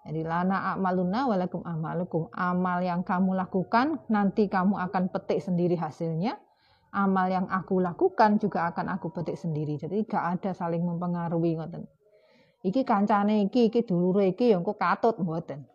Jadi 0.07 0.23
lana 0.23 0.71
amaluna 0.71 1.27
walakum 1.27 1.59
amalukum. 1.67 2.31
Amal 2.31 2.79
yang 2.79 3.03
kamu 3.03 3.35
lakukan 3.35 3.99
nanti 4.07 4.47
kamu 4.47 4.79
akan 4.79 5.11
petik 5.11 5.43
sendiri 5.43 5.75
hasilnya. 5.75 6.39
Amal 6.95 7.27
yang 7.27 7.51
aku 7.51 7.83
lakukan 7.83 8.39
juga 8.39 8.71
akan 8.71 8.95
aku 8.95 9.11
petik 9.11 9.35
sendiri. 9.35 9.75
Jadi 9.75 10.07
gak 10.07 10.39
ada 10.39 10.55
saling 10.55 10.79
mempengaruhi 10.79 11.59
ngoten 11.59 11.83
iki 12.63 12.81
kancane 12.85 13.45
iki 13.45 13.69
iki 13.69 13.85
dulure 13.85 14.33
iki 14.33 14.53
ya 14.53 14.57
engko 14.57 14.73
katut 14.77 15.17
mboten. 15.21 15.65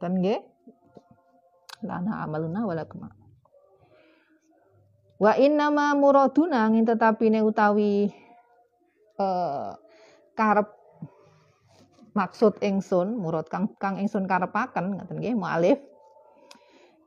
Ten 0.00 0.12
nggih. 0.20 0.40
Lana 1.84 2.24
amaluna 2.24 2.64
walakum. 2.64 3.08
Wa 5.16 5.32
innama 5.36 5.96
muraduna 5.96 6.68
ngin 6.68 6.84
tetapine 6.84 7.40
utawi 7.40 8.12
eh 9.16 9.70
karep 10.36 10.68
maksud 12.16 12.60
ingsun 12.64 13.16
murad 13.16 13.48
kang 13.48 13.72
kang 13.76 14.00
ingsun 14.00 14.24
karepaken 14.24 14.96
ngoten 14.96 15.20
nggih 15.20 15.36
mualif 15.36 15.80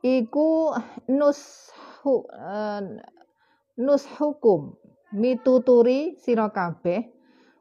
iku 0.02 0.74
nus 1.10 1.70
hu, 2.02 2.26
uh, 2.30 2.80
nus 3.78 4.06
hukum 4.18 4.74
mituturi 5.10 6.14
sira 6.22 6.50
kabeh 6.50 7.19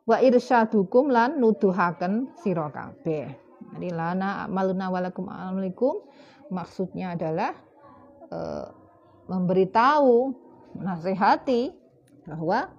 wa 0.09 0.17
irsyadukum 0.17 1.13
lan 1.13 1.37
nuduhaken 1.37 2.33
sira 2.41 2.73
kabeh. 2.73 3.29
Jadi 3.77 3.89
lana 3.93 4.49
amaluna 4.49 4.89
walakum 4.89 5.29
alaikum 5.29 6.01
maksudnya 6.49 7.13
adalah 7.13 7.53
e, 8.25 8.39
memberitahu, 9.29 10.33
nasihati 10.81 11.69
bahwa 12.25 12.73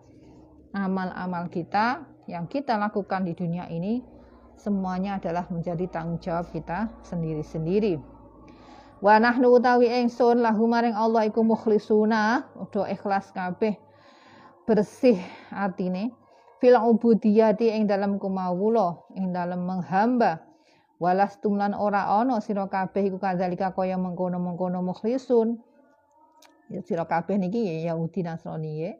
amal-amal 0.75 1.47
kita 1.47 2.03
yang 2.27 2.51
kita 2.51 2.75
lakukan 2.75 3.23
di 3.23 3.39
dunia 3.39 3.71
ini 3.71 4.03
semuanya 4.59 5.23
adalah 5.23 5.47
menjadi 5.55 5.87
tanggung 5.87 6.19
jawab 6.19 6.51
kita 6.51 6.91
sendiri-sendiri. 7.07 8.03
Wa 8.99 9.23
nahnu 9.23 9.55
utawi 9.55 9.87
ingsun 9.87 10.43
lahu 10.43 10.67
maring 10.67 10.99
Allah 10.99 11.31
iku 11.31 11.47
mukhlisuna, 11.47 12.51
udah 12.59 12.91
ikhlas 12.91 13.31
kabeh 13.31 13.79
bersih 14.67 15.19
atine 15.51 16.20
fil 16.61 16.77
ubudiyati 16.77 17.73
ing 17.73 17.89
dalam 17.89 18.21
kumawula 18.21 19.09
ing 19.17 19.33
dalam 19.33 19.65
menghamba. 19.65 20.45
Walas 21.01 21.41
tumlan 21.41 21.73
ora 21.73 22.21
ono 22.21 22.45
sira 22.45 22.69
kabeh 22.69 23.09
iku 23.09 23.17
kadzalika 23.17 23.73
kaya 23.73 23.97
mengkono-mengkono 23.97 24.85
mukhlisun. 24.85 25.57
Ya 26.69 26.85
sira 26.85 27.09
kabeh 27.09 27.41
niki 27.41 27.65
ya 27.65 27.97
Yahudi 27.97 28.21
Nasrani 28.21 28.73
ya. 28.85 28.93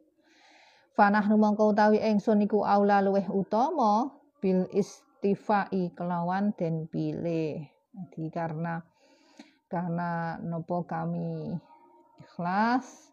Fanah 0.97 1.23
mongko 1.29 1.77
utawi 1.77 2.01
ingsun 2.01 2.41
niku 2.41 2.65
aula 2.65 3.05
luweh 3.05 3.29
utama 3.29 4.09
bil 4.41 4.65
istifai 4.73 5.93
kelawan 5.93 6.57
den 6.57 6.89
pilih. 6.89 7.69
Jadi 7.93 8.33
karena 8.33 8.81
karena 9.69 10.41
nopo 10.41 10.89
kami 10.89 11.53
ikhlas 12.25 13.13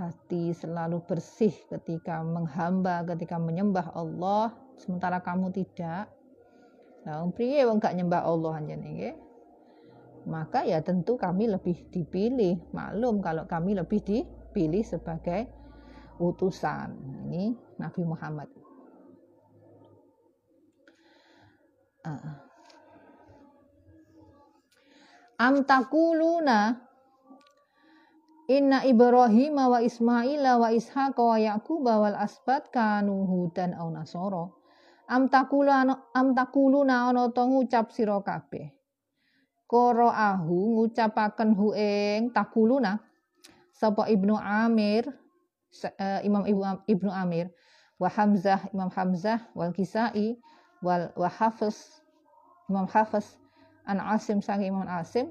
hati 0.00 0.50
selalu 0.56 1.02
bersih 1.06 1.52
ketika 1.70 2.24
menghamba, 2.24 3.06
ketika 3.06 3.38
menyembah 3.38 3.94
Allah, 3.94 4.54
sementara 4.80 5.22
kamu 5.22 5.52
tidak. 5.54 6.10
Nah, 7.06 7.24
priye 7.32 7.64
wong 7.64 7.80
gak 7.80 7.96
nyembah 7.96 8.22
Allah 8.26 8.60
anjen 8.60 8.82
nggih. 8.84 9.16
Maka 10.28 10.68
ya 10.68 10.84
tentu 10.84 11.16
kami 11.16 11.48
lebih 11.48 11.88
dipilih. 11.88 12.60
Maklum 12.76 13.24
kalau 13.24 13.48
kami 13.48 13.72
lebih 13.72 14.04
dipilih 14.04 14.84
sebagai 14.84 15.48
utusan. 16.20 16.92
Ini 17.24 17.56
Nabi 17.80 18.02
Muhammad. 18.04 18.48
Uh. 22.04 22.36
Am 25.40 25.64
takuluna 25.64 26.89
Inna 28.50 28.82
Ibrahim 28.82 29.62
wa 29.62 29.78
Ismail 29.78 30.42
wa 30.42 30.74
Ishaq 30.74 31.14
wa 31.14 31.38
Yaqub 31.38 31.86
wal 31.86 32.18
asbat 32.18 32.74
kanu 32.74 33.22
hudan 33.22 33.78
au 33.78 33.94
nasara. 33.94 34.50
Am 35.06 35.30
takuluna 35.30 36.10
am 36.18 36.34
takuluna 36.34 37.14
ana 37.14 37.30
to 37.30 37.46
ngucap 37.46 37.94
sira 37.94 38.18
kabeh. 38.18 38.74
ahu 39.70 40.58
ngucapaken 40.74 41.54
hu 41.54 41.70
ing 41.78 42.34
takuluna 42.34 42.98
sapa 43.70 44.10
Ibnu 44.10 44.34
Amir 44.34 45.06
uh, 45.86 46.20
Imam 46.26 46.42
Ibnu 46.90 47.06
Amir 47.06 47.54
wa 48.02 48.10
Hamzah 48.10 48.66
Imam 48.74 48.90
Hamzah 48.90 49.46
wal 49.54 49.70
Kisai 49.70 50.34
wal 50.82 51.14
wa 51.14 51.30
Hafiz 51.30 52.02
Imam 52.66 52.90
Hafiz 52.90 53.38
an 53.86 54.02
Asim 54.02 54.42
sang 54.42 54.58
Imam 54.66 54.90
Asim 54.90 55.30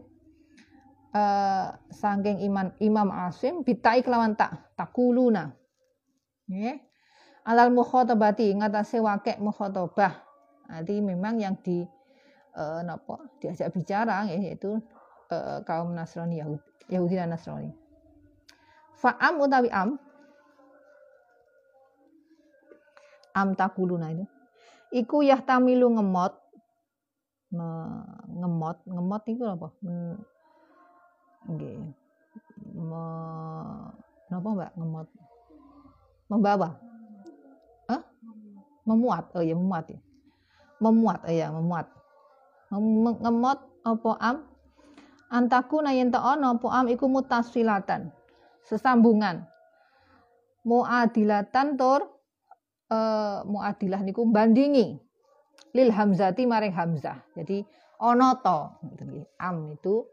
uh, 1.14 1.76
saking 1.90 2.44
iman 2.50 2.74
Imam 2.82 3.10
Asim 3.10 3.62
bitai 3.66 4.02
kelawan 4.06 4.38
tak 4.38 4.74
takuluna 4.78 5.54
nggih. 6.50 6.78
Alal 7.50 7.74
mukhatabati 7.74 8.52
ngatasé 8.62 9.02
wakek 9.02 9.42
mukhatabah 9.42 10.22
jadi 10.70 11.02
memang 11.02 11.42
yang 11.42 11.58
di 11.66 11.82
uh, 12.54 12.86
napa 12.86 13.26
diajak 13.42 13.74
bicara 13.74 14.30
yaitu 14.30 14.78
uh, 15.34 15.58
kaum 15.66 15.98
Nasrani 15.98 16.38
Yahudi, 16.38 16.62
Yahudi 16.94 17.16
dan 17.18 17.34
Nasrani. 17.34 17.74
Fa'am 19.02 19.42
utawi 19.42 19.72
am? 19.74 19.98
Am 23.34 23.50
takuluna 23.58 24.14
itu. 24.14 24.26
Iku 24.94 25.26
yahtamilu 25.26 25.90
ngemot 25.98 26.38
ngemot 28.30 28.78
ngemot 28.86 29.24
itu 29.26 29.42
apa 29.42 29.74
Nggih. 31.48 31.80
Me, 32.76 33.04
napa 34.28 34.50
Mbak 34.52 34.72
ngemot? 34.76 35.08
Membawa. 36.30 36.70
Hah? 37.88 38.02
Memuat. 38.84 39.32
Oh 39.34 39.44
ya 39.44 39.56
memuat 39.56 39.86
ya. 39.90 40.00
Memuat 40.84 41.20
oh 41.24 41.34
ya 41.34 41.48
memuat. 41.54 41.88
Ngemot 43.24 43.60
apa 43.88 44.12
am? 44.20 44.38
Antaku 45.30 45.86
na 45.86 45.94
yen 45.94 46.10
ana 46.14 46.58
apa 46.58 46.68
am 46.70 46.86
iku 46.92 47.08
mutasilatan. 47.08 48.12
Sesambungan. 48.66 49.46
Muadilatan 50.68 51.80
tur 51.80 52.04
uh, 52.92 53.42
muadilah 53.48 54.04
niku 54.04 54.28
bandingi 54.28 55.00
lil 55.74 55.90
hamzati 55.90 56.46
maring 56.46 56.76
hamzah. 56.76 57.18
Jadi 57.34 57.66
ana 57.98 58.38
to 58.38 58.60
am 59.42 59.74
itu 59.74 60.06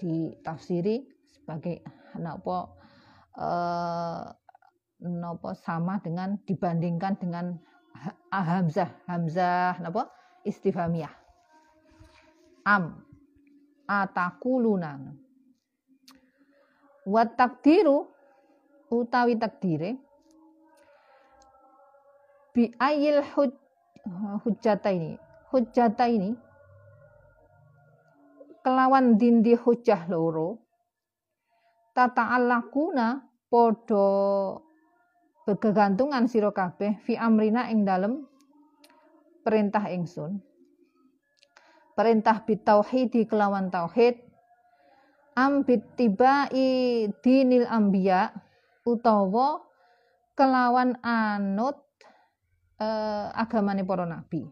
ditafsiri 0.00 1.06
sebagai 1.32 1.84
napa 2.16 2.72
eh, 3.36 4.24
napa 5.04 5.50
sama 5.60 6.00
dengan 6.00 6.40
dibandingkan 6.48 7.14
dengan 7.20 7.56
hamzah 8.32 8.90
hamzah 9.08 9.80
napa 9.80 10.08
istifhamiyah. 10.44 11.12
Am 12.66 13.02
atakuluna. 13.86 15.14
Wa 17.06 17.22
takdiru 17.22 18.10
utawi 18.90 19.38
takdire 19.38 19.94
bi 22.50 22.72
ayil 22.82 23.22
huj, 23.22 23.52
hujjata 24.42 24.90
ini 24.90 25.14
hujjata 25.50 26.06
ini 26.10 26.34
kelawan 28.66 29.14
dindi 29.14 29.54
hujjah 29.54 30.10
loro. 30.10 30.58
Alakuna 31.94 33.22
podo 33.46 34.10
bergegantungan 35.46 36.26
sira 36.26 36.50
kabeh 36.50 36.98
fi 37.06 37.14
amrina 37.14 37.70
ing 37.70 37.86
dalem 37.86 38.26
perintah 39.46 39.86
ingsun. 39.86 40.42
Perintah 41.94 42.42
bitauhidi 42.42 43.30
kelawan 43.30 43.70
tauhid. 43.70 44.18
Ambit 45.38 45.94
tibai 45.94 47.06
dinil 47.22 47.70
ambia 47.70 48.34
utawa 48.82 49.62
kelawan 50.34 50.98
anut 51.06 51.78
eh, 52.82 53.28
agamane 53.30 53.86
para 53.86 54.04
nabi. 54.04 54.44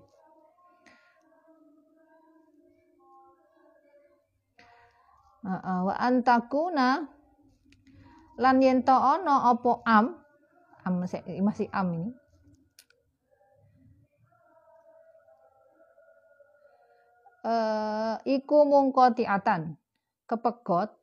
Wa 5.45 5.95
antakuna 6.01 7.05
lan 8.41 8.57
yen 8.65 8.81
to 8.83 8.97
ana 8.97 9.53
apa 9.53 9.73
am? 9.85 10.07
Am 10.85 11.01
masih 11.01 11.69
am 11.73 11.89
ini. 11.93 12.11
Uh, 17.45 18.17
iku 18.25 18.65
mungko 18.65 19.13
tiatan 19.13 19.77
kepegot 20.25 20.97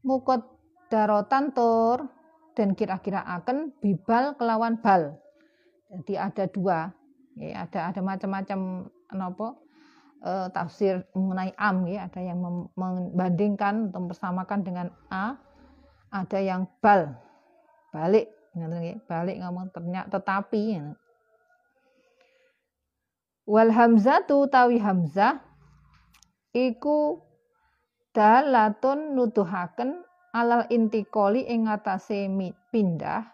mukot 0.00 0.40
darotan 0.88 1.52
tur 1.52 2.08
dan 2.56 2.72
kira-kira 2.72 3.20
akan 3.20 3.76
bibal 3.80 4.36
kelawan 4.40 4.80
bal. 4.80 5.20
Jadi 5.92 6.16
ada 6.16 6.44
dua, 6.48 6.88
ya, 7.36 7.68
ada 7.68 7.92
ada 7.92 8.00
macam-macam 8.00 8.88
apa 9.12 9.46
e, 10.22 10.32
tafsir 10.54 11.02
mengenai 11.12 11.52
am 11.58 11.84
ya, 11.90 12.06
ada 12.06 12.22
yang 12.22 12.38
membandingkan 12.78 13.90
atau 13.90 13.98
mempersamakan 14.06 14.60
dengan 14.62 14.86
a, 15.10 15.36
ada 16.08 16.38
yang 16.38 16.64
bal, 16.78 17.12
balik, 17.90 18.30
balik 19.10 19.36
ngomong 19.42 19.68
ternyata 19.74 20.16
tetapi. 20.16 20.62
Ya. 20.78 20.84
Wal 23.42 23.74
hamzatu 23.74 24.46
tawi 24.46 24.78
hamzah 24.78 25.42
iku 26.54 27.18
dalatun 28.14 29.18
nuduhaken 29.18 30.04
alal 30.32 30.64
intikoli 30.70 31.44
ing 31.48 31.66
pindah 32.70 33.32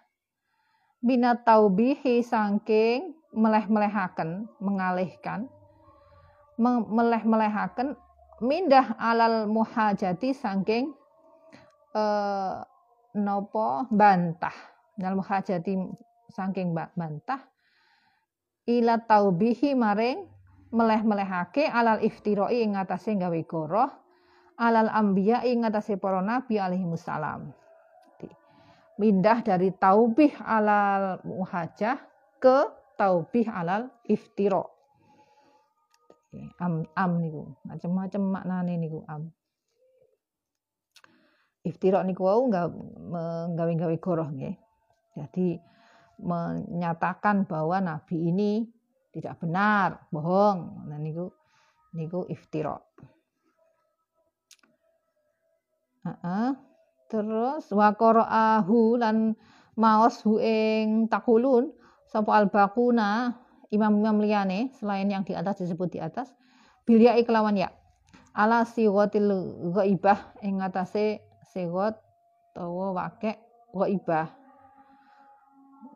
Bina 0.99 1.39
taubihi 1.39 2.27
sangking 2.27 3.15
meleh-melehaken, 3.31 4.51
mengalihkan, 4.59 5.47
meleh-melehaken, 6.59 7.95
mindah 8.43 8.99
alal 8.99 9.47
muhajati 9.47 10.35
sangking 10.35 10.91
eh, 11.95 12.57
nopo 13.19 13.87
bantah. 13.91 14.55
Dalam 14.99 15.23
muhajati 15.23 15.79
sangking 16.35 16.75
bantah, 16.75 17.39
ila 18.67 18.99
taubihi 18.99 19.79
maring 19.79 20.27
meleh-melehake 20.75 21.71
alal 21.71 22.03
iftiroi 22.03 22.61
ing 22.61 22.77
atase 22.77 23.17
gawe 23.17 23.41
goroh 23.49 23.89
alal 24.61 24.93
ambiya 24.93 25.47
ing 25.49 25.65
atase 25.65 25.97
para 25.97 26.21
nabi 26.21 26.61
alaihi 26.61 26.85
salam 27.01 27.57
pindah 28.99 29.47
dari 29.47 29.71
taubih 29.79 30.35
alal 30.43 31.23
muhajah 31.23 32.03
ke 32.43 32.67
taubih 32.99 33.47
alal 33.47 33.87
iftiro. 34.11 34.78
Am 36.61 36.85
am 36.93 37.13
niku, 37.25 37.57
macam-macam 37.65 38.23
maknane 38.37 38.77
niku 38.77 39.01
am. 39.09 39.33
Iftiro 41.65 42.05
niku 42.05 42.29
wau 42.29 42.45
menggawe-gawe 42.49 43.97
goroh 43.97 44.29
nggih. 44.29 44.57
Jadi 45.17 45.57
menyatakan 46.21 47.49
bahwa 47.49 47.81
nabi 47.81 48.29
ini 48.29 48.69
tidak 49.15 49.41
benar, 49.41 50.05
bohong. 50.13 50.85
Nah 50.85 51.01
niku 51.01 51.33
niku 51.97 52.29
iftiro. 52.29 52.77
Uh 56.05 56.11
-uh. 56.13 56.49
Terus 57.09 57.73
wa 57.73 57.89
qara'ahu 57.97 59.01
lan 59.01 59.33
maos 59.81 60.21
hu 60.29 60.37
ing 60.37 61.09
takulun 61.09 61.73
sapa 62.05 62.37
albaquna 62.45 63.33
imam-imam 63.75 64.21
liyane 64.23 64.73
selain 64.77 65.09
yang 65.09 65.25
di 65.25 65.37
atas 65.37 65.61
disebut 65.61 65.97
di 65.97 66.01
atas 66.01 66.33
bilya 66.89 67.17
iklawan 67.21 67.57
ya 67.57 67.69
ala 68.33 68.65
sigotil 68.65 69.29
ghaibah 69.73 70.37
ing 70.45 70.63
atase 70.63 71.21
sigot 71.53 71.97
utawa 72.53 72.97
wake 72.97 73.37
ghaibah 73.75 74.39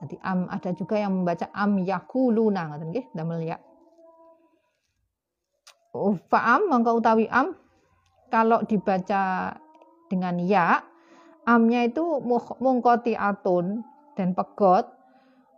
Nanti 0.02 0.18
am 0.18 0.50
ada 0.50 0.70
juga 0.74 0.98
yang 0.98 1.22
membaca 1.22 1.46
am 1.54 1.78
yakuluna 1.78 2.74
ngoten 2.74 2.90
nggih 2.90 3.06
damel 3.14 3.38
ya. 3.42 3.58
Fa'am 6.26 6.66
mangka 6.66 6.90
utawi 6.90 7.30
am 7.30 7.54
kalau 8.32 8.66
dibaca 8.66 9.54
dengan 10.10 10.42
ya 10.42 10.82
amnya 11.44 11.84
itu 11.86 12.02
mungkoti 12.58 13.12
atun 13.12 13.84
dan 14.16 14.32
pegot 14.32 14.88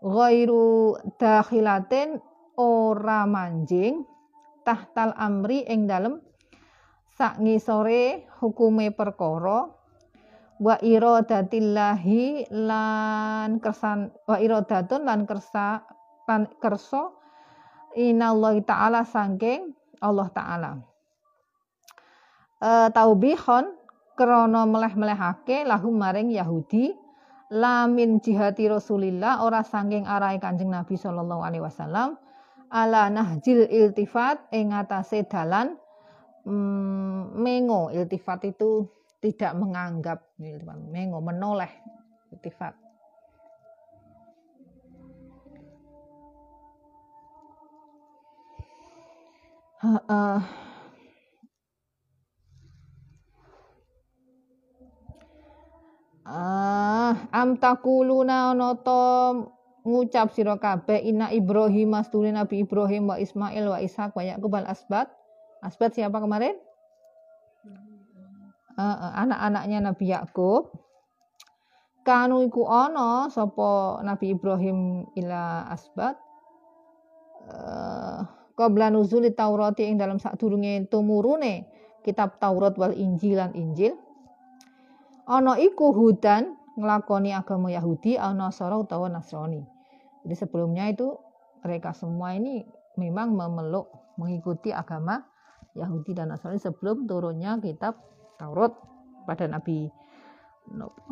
ghairu 0.05 1.01
dakhilatin 1.17 2.21
ora 2.61 3.25
manjing 3.25 4.05
tahtal 4.69 5.17
amri 5.17 5.65
ing 5.65 5.89
dalem. 5.89 6.21
Sak 7.15 7.41
ngisore 7.41 8.27
hukume 8.43 8.91
perkara 8.91 9.71
wa 10.59 10.77
iradatillahi 10.79 12.51
lan 12.51 13.59
kersan 13.63 14.11
wa 14.27 14.37
iradatun 14.39 15.07
lan 15.07 15.27
kersa 15.27 15.83
lan 16.27 16.51
kersa 16.59 17.15
inallahi 17.95 18.67
taala 18.67 19.07
sangking 19.07 19.73
Allah 20.03 20.29
taala. 20.35 20.73
E, 22.59 22.91
taubihon 22.91 23.79
krana 24.19 24.67
meleh-melehake 24.67 25.63
lahum 25.67 25.95
maring 25.95 26.35
Yahudi 26.35 27.04
lamin 27.55 28.19
jihati 28.19 28.67
Rasulillah 28.67 29.47
ora 29.47 29.63
saking 29.63 30.11
arahe 30.11 30.43
Kanjeng 30.43 30.75
Nabi 30.75 30.99
sallallahu 30.99 31.47
alaihi 31.47 31.63
wasallam 31.63 32.19
ala 32.75 33.07
nahjil 33.07 33.71
iltifat 33.71 34.51
ing 34.51 34.75
atase 34.75 35.23
dalan 35.31 35.79
mm, 36.43 37.39
mengo. 37.39 37.95
Iltifat 37.95 38.43
itu 38.51 38.91
tidak 39.23 39.55
menganggap 39.55 40.35
mengo 40.91 41.23
menoleh 41.23 41.71
iltifat. 42.35 42.75
Uh, 49.85 50.41
Ah, 56.25 57.29
am 57.37 57.61
takuluna 57.61 58.57
ana 58.57 58.73
ngucap 59.85 60.33
sira 60.33 60.57
kabeh 60.57 61.05
inna 61.05 61.29
Ibrahim 61.29 61.93
masturi 61.93 62.33
Nabi 62.33 62.65
Ibrahim 62.65 63.13
wa 63.13 63.21
Ismail 63.21 63.65
wa 63.69 63.77
Ishak 63.77 64.17
wa 64.17 64.25
Yakub 64.25 64.57
al 64.57 64.65
asbat. 64.65 65.13
Asbat 65.61 65.93
siapa 65.93 66.17
kemarin? 66.25 66.57
Uh, 68.75 68.81
uh, 68.81 69.13
anak-anaknya 69.21 69.85
Nabi 69.85 70.17
Yakub. 70.17 70.73
Kanu 72.09 72.41
iku 72.49 72.69
ana 72.73 73.29
sapa 73.29 74.01
Nabi 74.01 74.33
Ibrahim 74.33 75.05
ila 75.21 75.69
asbat. 75.69 76.17
Uh, 77.45 78.25
qabla 78.57 78.89
nuzuli 78.89 79.37
Taurat 79.37 79.77
ing 79.77 80.01
dalam 80.01 80.17
sadurunge 80.17 80.89
tumurune 80.89 81.69
kitab 82.01 82.41
Taurat 82.41 82.73
wal 82.81 82.97
Injil 82.97 83.37
lan 83.37 83.53
Injil 83.53 83.93
ana 85.25 85.57
iku 85.57 85.93
hudan 85.97 86.57
nglakoni 86.75 87.31
agama 87.33 87.71
Yahudi 87.71 88.19
ana 88.19 88.51
Nasara 88.51 88.77
utawa 88.81 89.09
Nasrani. 89.09 89.63
Jadi 90.25 90.35
sebelumnya 90.35 90.91
itu 90.91 91.15
mereka 91.65 91.93
semua 91.97 92.37
ini 92.37 92.65
memang 92.97 93.33
memeluk 93.33 93.89
mengikuti 94.21 94.71
agama 94.71 95.25
Yahudi 95.75 96.15
dan 96.15 96.33
Nasrani 96.33 96.61
sebelum 96.61 97.09
turunnya 97.09 97.59
kitab 97.61 97.99
Taurat 98.39 98.75
pada 99.25 99.49
Nabi 99.49 99.89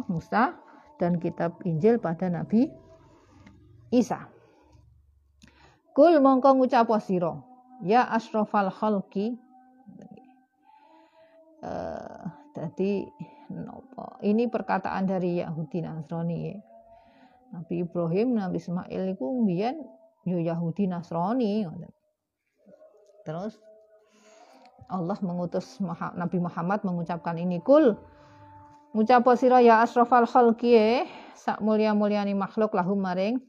Musa 0.08 0.56
dan 1.00 1.18
kitab 1.20 1.60
Injil 1.64 2.00
pada 2.00 2.28
Nabi 2.28 2.68
Isa. 3.92 4.28
Kul 5.92 6.16
mongko 6.24 6.56
ngucap 6.56 6.88
sira 7.04 7.36
ya 7.84 8.08
asrofal 8.08 8.72
khalqi. 8.72 9.36
Uh, 11.62 12.26
jadi 12.58 13.06
nopo. 13.52 14.18
Ini 14.24 14.48
perkataan 14.48 15.04
dari 15.04 15.44
Yahudi 15.44 15.84
Nasrani. 15.84 16.56
Nabi 17.52 17.84
Ibrahim, 17.84 18.40
Nabi 18.40 18.56
Ismail 18.56 19.02
itu 19.12 19.26
mbiyen 19.28 19.76
yo 20.24 20.40
Yahudi 20.40 20.88
Nasrani. 20.88 21.68
Terus 23.28 23.60
Allah 24.92 25.16
mengutus 25.24 25.80
Nabi 26.16 26.38
Muhammad 26.40 26.84
mengucapkan 26.84 27.36
ini 27.40 27.60
kul 27.64 27.96
ngucap 28.92 29.24
sira 29.40 29.64
ya 29.64 29.80
asrafal 29.80 30.28
khalqi 30.28 31.08
sak 31.32 31.64
mulia-mulyani 31.64 32.36
makhluk 32.36 32.76
lahum 32.76 33.00
maring 33.00 33.40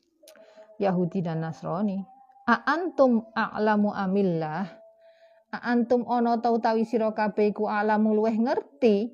Yahudi 0.80 1.20
dan 1.20 1.44
Nasrani 1.44 2.00
a 2.48 2.64
antum 2.68 3.28
a'lamu 3.36 3.92
amillah 3.92 4.68
a 5.52 5.58
antum 5.68 6.08
ono 6.08 6.40
tau 6.40 6.60
tawi 6.64 6.88
sira 6.88 7.12
kabeh 7.12 7.52
iku 7.52 7.68
a'lamu 7.68 8.16
luweh 8.16 8.36
ngerti 8.36 9.12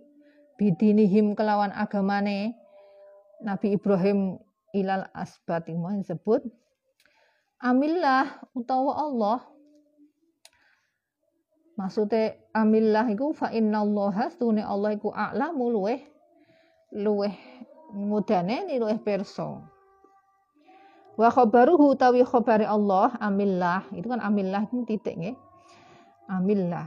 bidinihim 0.60 1.34
kelawan 1.40 1.72
agamane 1.72 2.54
Nabi 3.40 3.80
Ibrahim 3.80 4.36
ilal 4.76 5.08
asbati 5.16 5.72
disebut 5.72 6.44
amillah 7.64 8.44
utawa 8.52 9.00
Allah 9.00 9.40
Maksudnya 11.80 12.36
amillah 12.52 13.08
iku 13.08 13.32
fa 13.32 13.56
innallaha 13.56 14.28
stune 14.28 14.60
Allah 14.60 15.00
iku 15.00 15.16
a'lamu 15.16 15.72
luweh 15.72 16.04
luweh 16.92 17.32
mudane 17.96 18.68
ni 18.68 18.76
luweh 18.76 19.00
perso. 19.00 19.64
Wa 21.16 21.32
khabaruhu 21.32 21.96
tawi 21.96 22.28
khabari 22.28 22.68
Allah 22.68 23.16
amillah 23.24 23.88
itu 23.96 24.12
kan 24.12 24.20
amillah 24.20 24.68
itu 24.68 24.84
titik 24.84 25.16
nggih. 25.24 25.38
Amillah. 26.28 26.84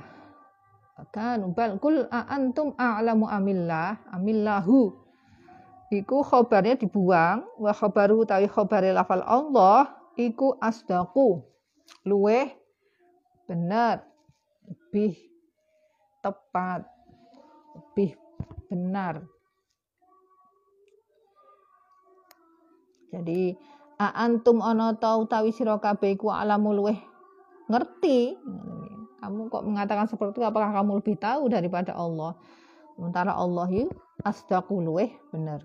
Kan 1.10 1.50
bal 1.56 1.82
kul 1.82 2.06
antum 2.12 2.78
a'lamu 2.78 3.26
amillah 3.26 3.98
amillahu 4.14 4.94
iku 5.90 6.22
khabarnya 6.22 6.78
dibuang 6.78 7.42
wa 7.58 7.72
khabaru 7.74 8.22
tawi 8.24 8.46
khabari 8.46 8.94
lafal 8.94 9.20
Allah 9.26 9.92
iku 10.14 10.56
asdaqu 10.62 11.42
luweh 12.06 12.48
benar 13.50 14.06
lebih 14.64 15.18
tepat, 16.22 16.86
lebih 17.74 18.14
benar. 18.70 19.20
Jadi 23.12 23.52
antum 24.00 24.64
ana 24.64 24.96
tau 24.96 25.28
tawi 25.28 25.52
sira 25.52 25.76
kabeh 25.76 26.16
iku 26.16 26.32
alamu 26.32 26.72
luweh 26.72 26.96
ngerti. 27.68 28.38
Kamu 29.22 29.46
kok 29.46 29.62
mengatakan 29.62 30.10
seperti 30.10 30.42
itu 30.42 30.42
apakah 30.42 30.74
kamu 30.74 30.98
lebih 30.98 31.14
tahu 31.14 31.46
daripada 31.46 31.94
Allah? 31.94 32.34
Sementara 32.98 33.38
Allah 33.38 33.70
itu 33.70 33.94
asdaqu 34.26 34.82
luweh 34.82 35.14
benar. 35.30 35.62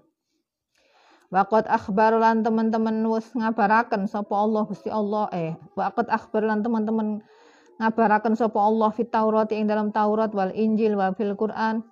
Waqat 1.34 1.66
akhbar 1.68 2.22
lan 2.22 2.46
teman-teman 2.46 3.04
wis 3.12 3.28
ngabaraken 3.36 4.08
sapa 4.08 4.32
Allah 4.32 4.64
Gusti 4.64 4.88
Allah 4.88 5.28
eh 5.36 5.60
waqat 5.76 6.08
akhbar 6.08 6.48
lan 6.48 6.64
teman-teman 6.64 7.20
ngabaraken 7.84 8.38
sapa 8.40 8.56
Allah 8.56 8.90
fit 8.96 9.12
Taurat 9.12 9.52
ing 9.52 9.68
dalam 9.68 9.92
Taurat 9.92 10.32
wal 10.32 10.56
Injil 10.56 10.96
wa 10.96 11.12
fil 11.12 11.36
Quran 11.36 11.84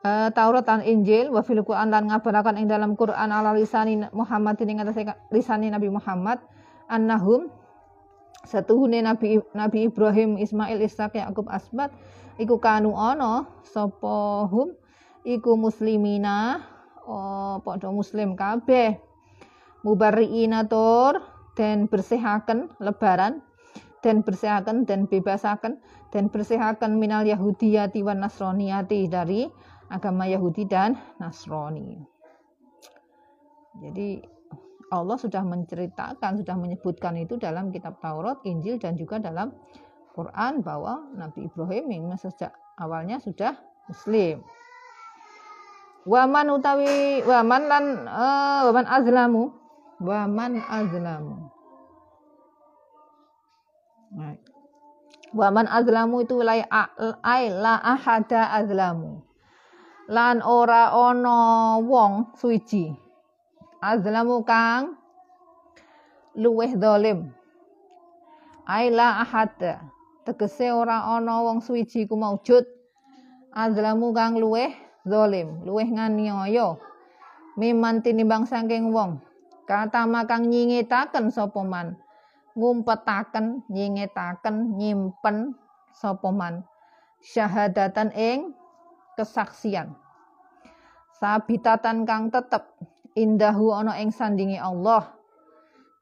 uh, 0.00 0.32
Taurat 0.32 0.64
dan 0.64 0.80
Injil 0.80 1.28
wa 1.28 1.44
fil 1.44 1.60
Quran 1.60 1.92
dan 1.92 2.08
ngabaraken 2.08 2.56
ing 2.56 2.72
dalam 2.72 2.96
Quran 2.96 3.28
ala 3.28 3.52
lisani 3.52 4.00
Muhammad 4.16 4.56
ing 4.64 4.80
atas 4.80 4.96
lisani 5.28 5.68
Nabi 5.68 5.92
Muhammad 5.92 6.40
annahum 6.88 7.52
satuhune 8.48 9.04
Nabi 9.04 9.44
Nabi 9.52 9.92
Ibrahim 9.92 10.40
Ismail 10.40 10.80
Ishak 10.80 11.20
Yakub 11.20 11.44
Asbat 11.52 11.92
iku 12.40 12.56
kanu 12.56 12.96
ana 12.96 13.44
sapa 13.68 14.48
hum 14.48 14.72
iku 15.28 15.60
muslimina 15.60 16.64
oh 17.04 17.60
padha 17.60 17.92
muslim 17.92 18.32
kabeh 18.32 18.96
mubarriina 19.84 20.64
tur 20.64 21.20
dan 21.60 21.84
bersihaken 21.92 22.72
lebaran 22.80 23.44
dan 24.00 24.24
bersihakan 24.24 24.88
dan 24.88 25.04
bebasakan 25.10 25.76
dan 26.14 26.32
bersihakan 26.32 26.96
minal 26.96 27.26
Yahudiyati 27.28 28.00
wan 28.00 28.24
Nasroniyati 28.24 29.10
dari 29.10 29.44
agama 29.90 30.24
Yahudi 30.28 30.64
dan 30.64 30.96
Nasrani. 31.18 31.98
Jadi 33.78 34.37
Allah 34.88 35.16
sudah 35.20 35.44
menceritakan, 35.44 36.40
sudah 36.40 36.56
menyebutkan 36.56 37.12
itu 37.20 37.36
dalam 37.36 37.68
kitab 37.68 38.00
Taurat, 38.00 38.40
Injil 38.48 38.80
dan 38.80 38.96
juga 38.96 39.20
dalam 39.20 39.52
Quran 40.16 40.64
bahwa 40.64 41.04
Nabi 41.12 41.46
Ibrahim 41.46 41.84
memang 41.92 42.16
sejak 42.16 42.50
awalnya 42.80 43.20
sudah 43.20 43.52
muslim. 43.86 44.40
Waman 46.08 46.48
utawi 46.56 47.20
waman 47.20 47.62
lan 47.68 47.84
uh, 48.08 48.64
waman 48.72 48.86
azlamu 48.88 49.52
waman 50.00 50.56
azlamu 50.64 51.52
Waman 55.36 55.68
azlamu 55.68 56.24
itu 56.24 56.40
lai 56.40 56.64
ai 57.20 57.52
la 57.52 57.76
ahada 57.84 58.48
azlamu. 58.56 59.20
Lan 60.08 60.40
ora 60.40 60.96
ono 60.96 61.76
wong 61.84 62.32
suci. 62.32 63.07
Azlamu 63.78 64.42
kang 64.42 64.98
luweh 66.34 66.74
dolim. 66.74 67.30
Ai 68.66 68.90
la 68.90 69.22
ahada. 69.22 69.78
Tegese 70.26 70.74
ora 70.74 71.14
ono 71.14 71.46
wong 71.46 71.58
suci 71.62 72.04
ku 72.10 72.18
maujud. 72.18 72.66
Azlamu 73.54 74.10
kang 74.10 74.36
luweh 74.36 74.74
dolim, 75.06 75.62
luweh 75.62 75.88
nganiaya. 75.88 76.74
Miman 77.54 78.02
tinimbang 78.02 78.50
saking 78.50 78.90
wong. 78.90 79.22
Kata 79.68 80.08
makang 80.10 80.50
nyingitaken 80.50 81.30
sapa 81.30 81.60
man 81.62 81.94
ngumpetaken 82.58 83.62
nyingetaken 83.70 84.74
nyimpen 84.74 85.54
sapa 85.94 86.34
man 86.34 86.66
syahadatan 87.22 88.10
ing 88.16 88.50
kesaksian 89.14 89.94
sabitatan 91.22 92.02
kang 92.02 92.34
tetep 92.34 92.66
indahu 93.18 93.74
ana 93.74 93.98
ing 93.98 94.14
sandingi 94.14 94.56
Allah. 94.56 95.10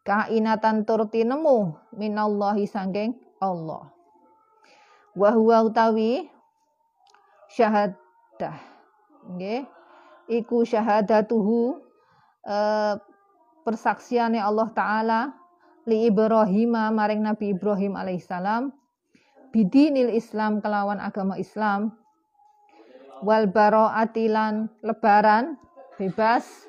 Kainatan 0.07 0.87
turti 0.87 1.25
nemu 1.25 1.75
minallahi 1.97 2.69
sangking 2.69 3.17
Allah. 3.43 3.91
Wa 5.17 5.35
huwa 5.35 5.67
utawi 5.67 6.29
syahadah. 7.51 8.57
Nggih. 9.33 9.67
Iku 10.27 10.67
syahadatuhu 10.67 11.79
eh, 12.47 12.95
persaksiane 13.67 14.39
Allah 14.39 14.69
taala 14.75 15.21
li 15.87 16.07
Ibrahim 16.07 16.75
maring 16.95 17.23
Nabi 17.23 17.55
Ibrahim 17.55 17.95
alaihissalam 17.95 18.75
bidinil 19.55 20.11
Islam 20.15 20.59
kelawan 20.59 20.99
agama 20.99 21.39
Islam 21.39 21.95
wal 23.23 23.49
baro'atilan 23.49 24.69
lebaran 24.83 25.57
bebas 25.97 26.69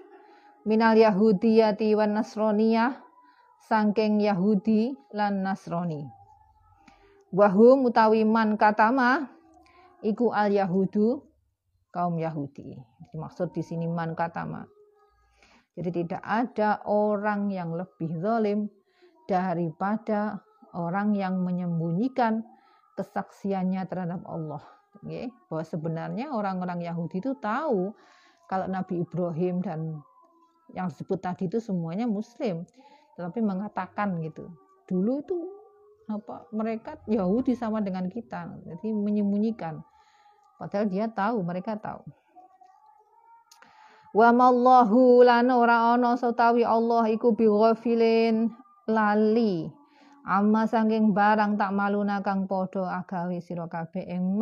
minal 0.68 1.00
yahudiyati 1.00 1.96
wan 1.96 2.20
nasroniyah 2.20 3.00
sangking 3.68 4.20
Yahudi 4.20 4.96
lan 5.16 5.44
Nasrani 5.44 6.04
wahum 7.32 7.88
utawi 7.88 8.28
man 8.28 8.60
katama 8.60 9.32
iku 10.04 10.32
al 10.32 10.52
Yahudu 10.52 11.24
kaum 11.92 12.20
Yahudi 12.20 12.76
dimaksud 13.12 13.52
di 13.56 13.64
sini 13.64 13.88
man 13.88 14.16
katama 14.16 14.68
jadi 15.78 15.94
tidak 15.94 16.24
ada 16.26 16.82
orang 16.90 17.54
yang 17.54 17.78
lebih 17.78 18.10
zalim 18.18 18.66
daripada 19.30 20.42
orang 20.74 21.14
yang 21.14 21.46
menyembunyikan 21.46 22.42
kesaksiannya 22.98 23.86
terhadap 23.86 24.26
Allah. 24.26 24.66
Okay? 24.98 25.30
Bahwa 25.46 25.62
sebenarnya 25.62 26.34
orang-orang 26.34 26.82
Yahudi 26.82 27.22
itu 27.22 27.38
tahu 27.38 27.94
kalau 28.50 28.66
Nabi 28.66 29.06
Ibrahim 29.06 29.62
dan 29.62 30.02
yang 30.76 30.92
disebut 30.92 31.20
tadi 31.20 31.48
itu 31.48 31.62
semuanya 31.64 32.08
Muslim, 32.08 32.68
tetapi 33.16 33.40
mengatakan 33.40 34.20
gitu. 34.24 34.52
Dulu 34.88 35.24
itu 35.24 35.38
apa 36.08 36.48
mereka 36.56 36.96
Yahudi 37.08 37.56
sama 37.56 37.84
dengan 37.84 38.08
kita, 38.08 38.48
jadi 38.64 38.88
menyembunyikan. 38.92 39.84
Padahal 40.58 40.88
dia 40.90 41.06
tahu, 41.12 41.44
mereka 41.44 41.78
tahu. 41.78 42.02
Wa 44.16 44.34
mallahu 44.34 45.22
lana 45.22 45.54
ora 45.60 45.94
ana 45.94 46.18
Allah 46.18 47.04
iku 47.12 47.38
bighafilin 47.38 48.50
lali 48.88 49.70
amma 50.28 50.68
sangking 50.68 51.16
barang 51.16 51.56
tak 51.56 51.72
maluna 51.72 52.20
kang 52.20 52.52
podo 52.52 52.84
agawe 52.84 53.40
sira 53.40 53.68
kabeh 53.72 54.04
ing 54.12 54.36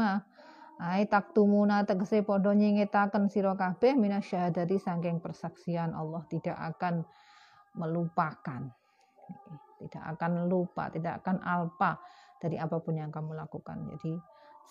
Ai 0.76 1.08
tak 1.08 1.32
tumuna 1.32 1.88
tegese 1.88 2.20
padha 2.20 2.52
nyingetaken 2.52 3.32
sira 3.32 3.56
kabeh 3.56 3.96
minasyahadati 3.96 4.76
sangking 4.76 5.24
persaksian 5.24 5.96
Allah 5.96 6.20
tidak 6.28 6.60
akan 6.60 7.08
melupakan. 7.80 8.62
Tidak 9.80 10.04
akan 10.04 10.52
lupa, 10.52 10.92
tidak 10.92 11.24
akan 11.24 11.40
alpa 11.44 12.00
dari 12.40 12.60
apa 12.60 12.80
pun 12.84 13.00
yang 13.00 13.12
kamu 13.12 13.40
lakukan. 13.40 13.88
Jadi 13.96 14.20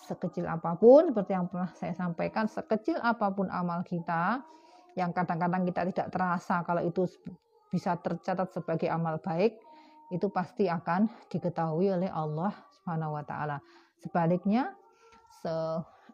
sekecil 0.05 0.45
apa 0.45 0.77
pun 0.77 1.09
seperti 1.09 1.31
yang 1.33 1.49
pernah 1.49 1.71
saya 1.73 1.97
sampaikan, 1.97 2.45
sekecil 2.45 3.01
apa 3.01 3.33
pun 3.33 3.49
amal 3.49 3.81
kita 3.81 4.45
yang 4.93 5.09
kadang-kadang 5.11 5.65
kita 5.65 5.81
tidak 5.91 6.07
terasa 6.13 6.61
kalau 6.63 6.85
itu 6.85 7.09
bisa 7.73 7.97
tercatat 7.99 8.53
sebagai 8.53 8.87
amal 8.87 9.19
baik 9.19 9.59
itu 10.13 10.29
pasti 10.29 10.69
akan 10.69 11.09
diketahui 11.27 11.91
oleh 11.91 12.07
Allah 12.13 12.53
Subhanahu 12.77 13.17
wa 13.17 13.23
taala. 13.25 13.57
Sebaliknya 13.99 14.71
se 15.41 15.51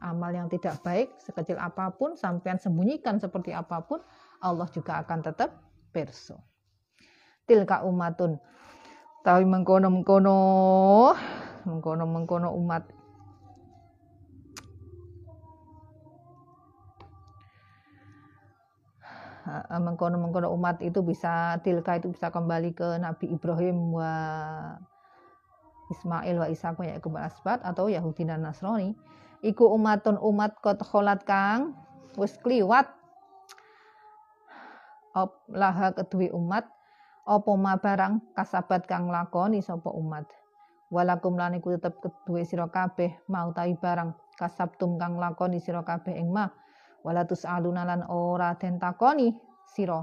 amal 0.02 0.34
yang 0.34 0.50
tidak 0.50 0.82
baik 0.82 1.14
sekecil 1.22 1.62
apa 1.62 1.94
pun 1.94 2.18
sampean 2.18 2.58
sembunyikan 2.58 3.22
seperti 3.22 3.54
apa 3.54 3.86
pun 3.86 4.02
Allah 4.42 4.66
juga 4.74 4.98
akan 5.06 5.20
tetap 5.22 5.54
perso. 5.94 6.42
Tilka 7.46 7.86
umatun. 7.86 8.42
Tapi 9.22 9.46
mengkono 9.46 9.94
mengkono 9.94 10.38
mengkono 11.70 12.04
mengkono 12.10 12.50
umat. 12.58 12.84
Mengkono 19.70 20.16
mengkono 20.18 20.48
umat 20.58 20.82
itu 20.82 21.06
bisa 21.06 21.62
tilka 21.62 22.02
itu 22.02 22.10
bisa 22.10 22.34
kembali 22.34 22.74
ke 22.74 22.98
Nabi 22.98 23.30
Ibrahim 23.30 23.94
wa 23.94 24.14
Ismail 25.92 26.36
wa 26.40 26.48
Isa 26.48 26.72
wa 26.72 26.86
Yakub 26.88 27.14
asbat 27.20 27.62
atau 27.62 27.92
Yahudi 27.92 28.24
dan 28.24 28.48
Nasrani 28.48 28.96
iku 29.42 29.74
umatun 29.74 30.18
umat 30.22 30.58
kot 30.62 30.82
kholat 30.82 31.26
kang. 31.26 31.74
Wis 32.18 32.38
kliwat. 32.42 32.88
Op 35.18 35.44
laha 35.52 35.92
kedui 35.92 36.32
umat. 36.32 36.66
Opo 37.22 37.54
ma 37.54 37.78
barang 37.78 38.34
kasabat 38.34 38.90
kang 38.90 39.06
lakoni 39.14 39.62
sapa 39.62 39.94
umat? 39.94 40.26
Walakum 40.90 41.38
lan 41.38 41.56
iku 41.56 41.78
tetep 41.78 42.02
kedue 42.02 42.44
sira 42.44 42.68
kabeh 42.68 43.14
mau 43.30 43.54
tawi 43.54 43.78
barang 43.78 44.12
kasabtum 44.36 44.98
kang 44.98 45.22
lakoni 45.22 45.62
sira 45.62 45.86
kabeh 45.86 46.18
ing 46.18 46.34
ma. 46.34 46.50
Walatus 47.06 47.46
aluna 47.46 47.86
lan 47.86 48.02
ora 48.10 48.58
den 48.58 48.82
takoni 48.82 49.32
sira. 49.70 50.02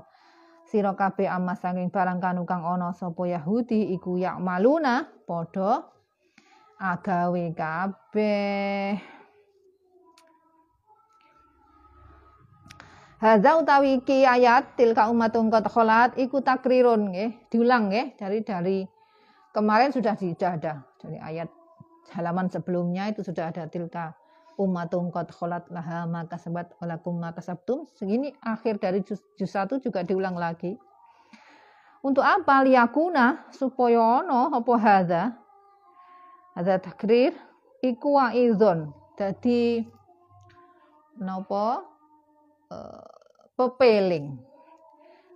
Sira 0.64 0.94
kabeh 0.94 1.26
amma 1.28 1.58
saking 1.58 1.90
barang 1.90 2.22
kanu 2.22 2.46
kang 2.46 2.64
ana 2.64 2.94
sapa 2.94 3.26
Yahudi 3.26 3.92
iku 3.98 4.16
yak 4.16 4.38
maluna 4.40 5.04
padha 5.26 5.84
agawe 6.78 7.44
kabeh 7.58 9.17
Hadza 13.18 13.58
utawi 13.58 13.98
iki 13.98 14.22
ayat 14.22 14.78
tilka 14.78 15.10
umatun 15.10 15.50
qad 15.50 15.66
kholat 15.66 16.14
iku 16.14 16.38
takrirun 16.38 17.10
nggih, 17.10 17.50
diulang 17.50 17.90
nggih 17.90 18.14
dari 18.14 18.46
dari 18.46 18.78
kemarin 19.50 19.90
sudah 19.90 20.14
sudah 20.14 20.54
dari 21.02 21.18
ayat 21.18 21.50
halaman 22.14 22.46
sebelumnya 22.46 23.10
itu 23.10 23.26
sudah 23.26 23.50
ada 23.50 23.66
tilka 23.66 24.14
umatun 24.54 25.10
qad 25.10 25.34
kholat 25.34 25.66
laha 25.66 26.06
ma 26.06 26.30
kasabat 26.30 26.78
walakum 26.78 27.18
ma 27.18 27.34
kasabtum. 27.34 27.90
Segini 27.90 28.30
akhir 28.38 28.78
dari 28.78 29.02
juz, 29.02 29.18
juz 29.34 29.50
1 29.50 29.82
juga 29.82 30.06
diulang 30.06 30.38
lagi. 30.38 30.78
Untuk 32.06 32.22
apa 32.22 32.62
liyakuna 32.62 33.50
supaya 33.50 34.22
ono 34.22 34.54
apa 34.54 34.72
hadza? 34.78 35.34
Hadza 36.54 36.78
takrir 36.78 37.34
iku 37.82 38.14
wa 38.14 38.30
idzon. 38.30 38.94
Dadi 39.18 39.82
napa 41.18 41.97
uh, 42.70 43.04
pepeling. 43.56 44.38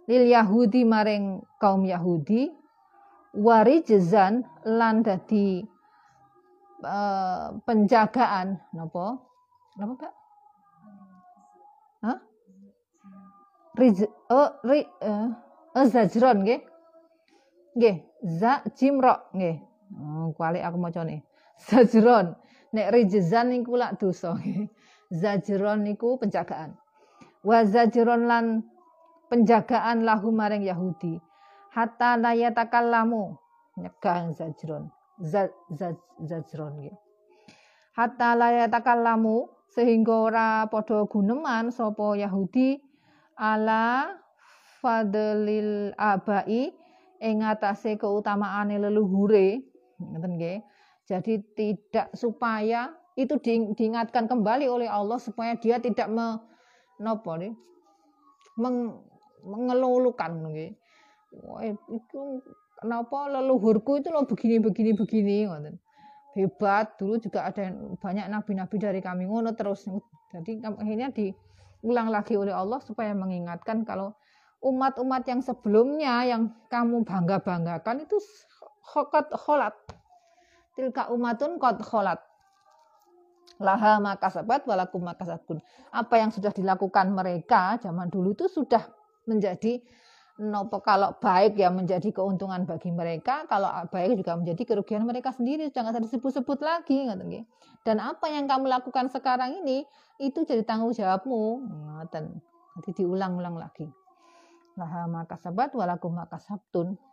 Lil 0.06 0.24
Yahudi 0.30 0.82
maring 0.82 1.42
kaum 1.62 1.86
Yahudi 1.86 2.50
warijzan 3.34 4.44
lan 4.66 5.06
dadi 5.06 5.62
uh, 6.82 7.56
penjagaan. 7.62 8.58
Napa? 8.74 9.18
Napa 9.78 9.94
Pak? 9.96 10.12
Hah? 12.02 12.18
Riz 13.78 14.04
oh 14.28 14.48
ri 14.66 14.84
uh, 15.00 15.32
uh, 15.72 15.86
zajron 15.86 16.44
nggih. 16.44 16.60
Nggih 17.78 17.96
za 18.26 18.60
jimro 18.76 19.32
nggih. 19.32 19.56
Oh, 19.92 20.34
kuali 20.36 20.58
aku 20.60 20.76
macane. 20.80 21.24
Zajron. 21.68 22.34
Nek 22.72 22.90
rijzan 22.90 23.54
niku 23.54 23.78
lak 23.78 24.02
dosa 24.02 24.34
nggih. 24.34 24.66
Zajron 25.14 25.86
niku 25.86 26.18
penjagaan 26.18 26.81
wa 27.42 27.58
zajron 27.66 28.26
lan 28.30 28.66
penjagaan 29.30 30.06
lahu 30.06 30.30
maring 30.30 30.66
Yahudi. 30.66 31.18
Hatta 31.72 32.20
la 32.20 32.36
yatakallamu. 32.36 33.38
Nyegah 33.80 34.36
zajron 34.36 34.92
zajron 36.26 36.72
gitu. 36.82 36.98
hatta 37.92 38.32
la 38.34 38.48
yatakallamu 38.64 39.52
sehingga 39.72 40.14
ora 40.28 40.48
padha 40.68 41.04
guneman 41.08 41.68
sapa 41.72 42.16
Yahudi 42.16 42.80
ala 43.36 44.12
fadlil 44.80 45.92
abai 45.96 46.72
ing 47.22 47.36
atase 47.44 47.96
keutamaane 47.96 48.76
leluhure. 48.80 49.62
Ngoten 50.00 50.32
nggih. 50.36 50.58
Jadi 51.06 51.42
tidak 51.54 52.14
supaya 52.16 52.90
itu 53.18 53.36
diingatkan 53.76 54.24
kembali 54.26 54.66
oleh 54.66 54.88
Allah 54.88 55.20
supaya 55.20 55.52
dia 55.58 55.76
tidak 55.76 56.08
me, 56.08 56.40
napa 57.02 57.34
nih 57.36 57.52
meng, 58.56 59.02
mengelulukan 59.42 60.32
nggih. 60.48 60.72
Wah, 61.42 61.64
itu 61.66 62.20
kenapa 62.78 63.28
leluhurku 63.32 63.98
itu 63.98 64.12
lo 64.12 64.28
begini 64.28 64.60
begini 64.60 64.92
begini 64.92 65.36
ngoten. 65.48 65.76
Hebat, 66.32 66.96
dulu 66.96 67.20
juga 67.20 67.44
ada 67.52 67.68
banyak 68.00 68.24
nabi-nabi 68.32 68.76
dari 68.80 69.00
kami 69.04 69.28
ngono 69.28 69.52
terus. 69.52 69.84
Jadi 70.32 70.64
akhirnya 70.64 71.12
diulang 71.12 72.08
lagi 72.08 72.40
oleh 72.40 72.56
Allah 72.56 72.80
supaya 72.80 73.12
mengingatkan 73.12 73.84
kalau 73.84 74.16
umat-umat 74.64 75.28
yang 75.28 75.44
sebelumnya 75.44 76.24
yang 76.24 76.56
kamu 76.72 77.04
bangga-banggakan 77.04 78.08
itu 78.08 78.16
khokat 78.80 79.28
kholat. 79.36 79.76
Tilka 80.72 81.12
umatun 81.12 81.60
kot 81.60 81.84
kholat 81.84 82.31
laha 83.62 84.02
makasabat 84.02 84.66
walakum 84.66 85.06
makasabun. 85.06 85.62
Apa 85.94 86.18
yang 86.18 86.34
sudah 86.34 86.50
dilakukan 86.50 87.14
mereka 87.14 87.78
zaman 87.78 88.10
dulu 88.10 88.34
itu 88.34 88.50
sudah 88.50 88.82
menjadi 89.24 89.78
nopo 90.42 90.82
kalau 90.82 91.14
baik 91.22 91.60
ya 91.60 91.68
menjadi 91.70 92.08
keuntungan 92.10 92.66
bagi 92.66 92.90
mereka, 92.90 93.46
kalau 93.46 93.68
baik 93.92 94.18
juga 94.18 94.34
menjadi 94.34 94.62
kerugian 94.64 95.06
mereka 95.06 95.30
sendiri, 95.30 95.70
jangan 95.70 96.02
disebut-sebut 96.02 96.58
lagi 96.64 97.06
Dan 97.84 98.00
apa 98.00 98.26
yang 98.32 98.48
kamu 98.48 98.66
lakukan 98.66 99.12
sekarang 99.12 99.62
ini 99.62 99.86
itu 100.18 100.42
jadi 100.42 100.64
tanggung 100.66 100.90
jawabmu. 100.96 101.62
Nanti 102.08 102.90
diulang-ulang 102.96 103.60
lagi. 103.60 103.86
Laha 104.74 105.04
makasabat 105.04 105.76
walakum 105.76 106.16
makasabtun. 106.16 106.96
Dan 106.96 107.11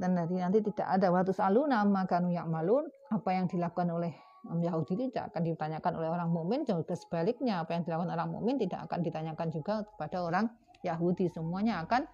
nanti, 0.00 0.36
nanti 0.36 0.58
tidak 0.60 0.88
ada. 0.88 1.08
Waktu 1.08 1.32
saluna 1.32 1.84
maka 1.86 2.20
nuyak 2.20 2.46
malun 2.48 2.88
apa 3.08 3.30
yang 3.32 3.46
dilakukan 3.48 3.88
oleh 3.92 4.12
Yahudi 4.42 5.10
tidak 5.10 5.32
akan 5.32 5.42
ditanyakan 5.46 5.92
oleh 5.98 6.08
orang 6.10 6.28
mukmin. 6.34 6.66
Juga 6.66 6.94
sebaliknya 6.98 7.62
apa 7.62 7.78
yang 7.78 7.82
dilakukan 7.86 8.10
orang 8.10 8.28
mukmin 8.30 8.58
tidak 8.58 8.90
akan 8.90 9.00
ditanyakan 9.00 9.48
juga 9.54 9.74
kepada 9.86 10.18
orang 10.26 10.50
Yahudi. 10.82 11.30
Semuanya 11.30 11.82
akan 11.86 12.04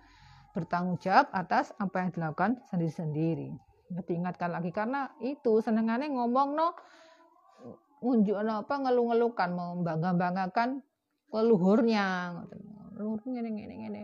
bertanggung 0.52 0.98
jawab 1.00 1.28
atas 1.32 1.72
apa 1.80 2.04
yang 2.04 2.10
dilakukan 2.12 2.60
sendiri-sendiri. 2.68 3.54
Diingatkan 3.88 4.52
lagi 4.52 4.68
karena 4.68 5.08
itu 5.24 5.64
senengannya 5.64 6.12
ngomong 6.12 6.48
no 6.52 6.76
unjuk 8.04 8.36
no 8.44 8.62
apa 8.62 8.74
ngeluh-ngeluhkan 8.76 9.50
membangga-banggakan 9.56 10.84
leluhurnya. 11.32 12.36
Ini 12.98 13.48
ini 13.48 13.76
ini 13.88 14.02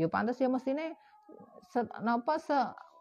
ya 0.00 0.06
pantas 0.06 0.38
ya 0.40 0.48
mestinya 0.48 0.92
napa 2.00 2.38
se 2.38 2.56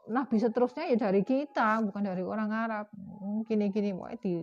nabi 0.09 0.37
seterusnya 0.37 0.89
ya 0.89 1.09
dari 1.09 1.25
kita 1.25 1.81
bukan 1.85 2.03
dari 2.05 2.21
orang 2.21 2.51
Arab. 2.51 2.85
Gini 3.49 3.69
gini 3.73 3.91
mau 3.93 4.09
di 4.17 4.41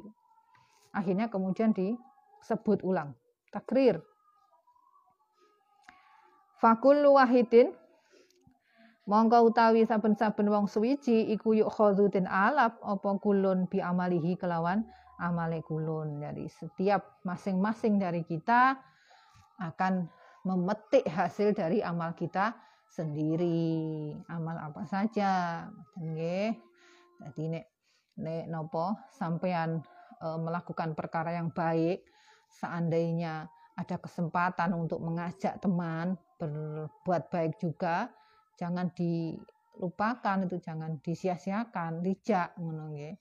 akhirnya 0.92 1.30
kemudian 1.30 1.72
disebut 1.74 2.82
ulang. 2.86 3.14
Takrir. 3.50 4.00
Fakul 6.58 7.02
wahidin. 7.06 7.74
Mongko 9.02 9.50
utawi 9.50 9.82
saben-saben 9.82 10.46
wong 10.46 10.70
suwiji 10.70 11.34
iku 11.34 11.58
yuk 11.58 11.74
khodutin 11.74 12.22
alap 12.30 12.78
apa 12.86 13.18
kulun 13.18 13.66
bi 13.66 13.82
amalihi 13.82 14.38
kelawan 14.38 14.86
amale 15.18 15.58
kulun. 15.66 16.22
Jadi 16.22 16.46
setiap 16.46 17.18
masing-masing 17.26 17.98
dari 17.98 18.22
kita 18.22 18.78
akan 19.58 20.06
memetik 20.46 21.02
hasil 21.06 21.50
dari 21.50 21.82
amal 21.82 22.14
kita 22.14 22.54
sendiri 22.92 24.12
amal 24.28 24.60
apa 24.60 24.84
saja 24.84 25.64
nggih 25.96 26.52
jadi 27.24 27.42
nek 27.48 27.64
nek 28.20 28.44
nopo 28.52 28.92
sampean 29.16 29.80
e, 30.20 30.28
melakukan 30.36 30.92
perkara 30.92 31.32
yang 31.32 31.48
baik 31.48 32.04
seandainya 32.52 33.48
ada 33.80 33.96
kesempatan 33.96 34.76
untuk 34.76 35.00
mengajak 35.00 35.56
teman 35.64 36.20
berbuat 36.36 37.32
baik 37.32 37.56
juga 37.56 38.12
jangan 38.60 38.92
dilupakan 38.92 40.44
itu 40.44 40.60
jangan 40.60 41.00
disia-siakan 41.00 42.04
dijak 42.04 42.52
ngono 42.60 42.92
nggih 42.92 43.16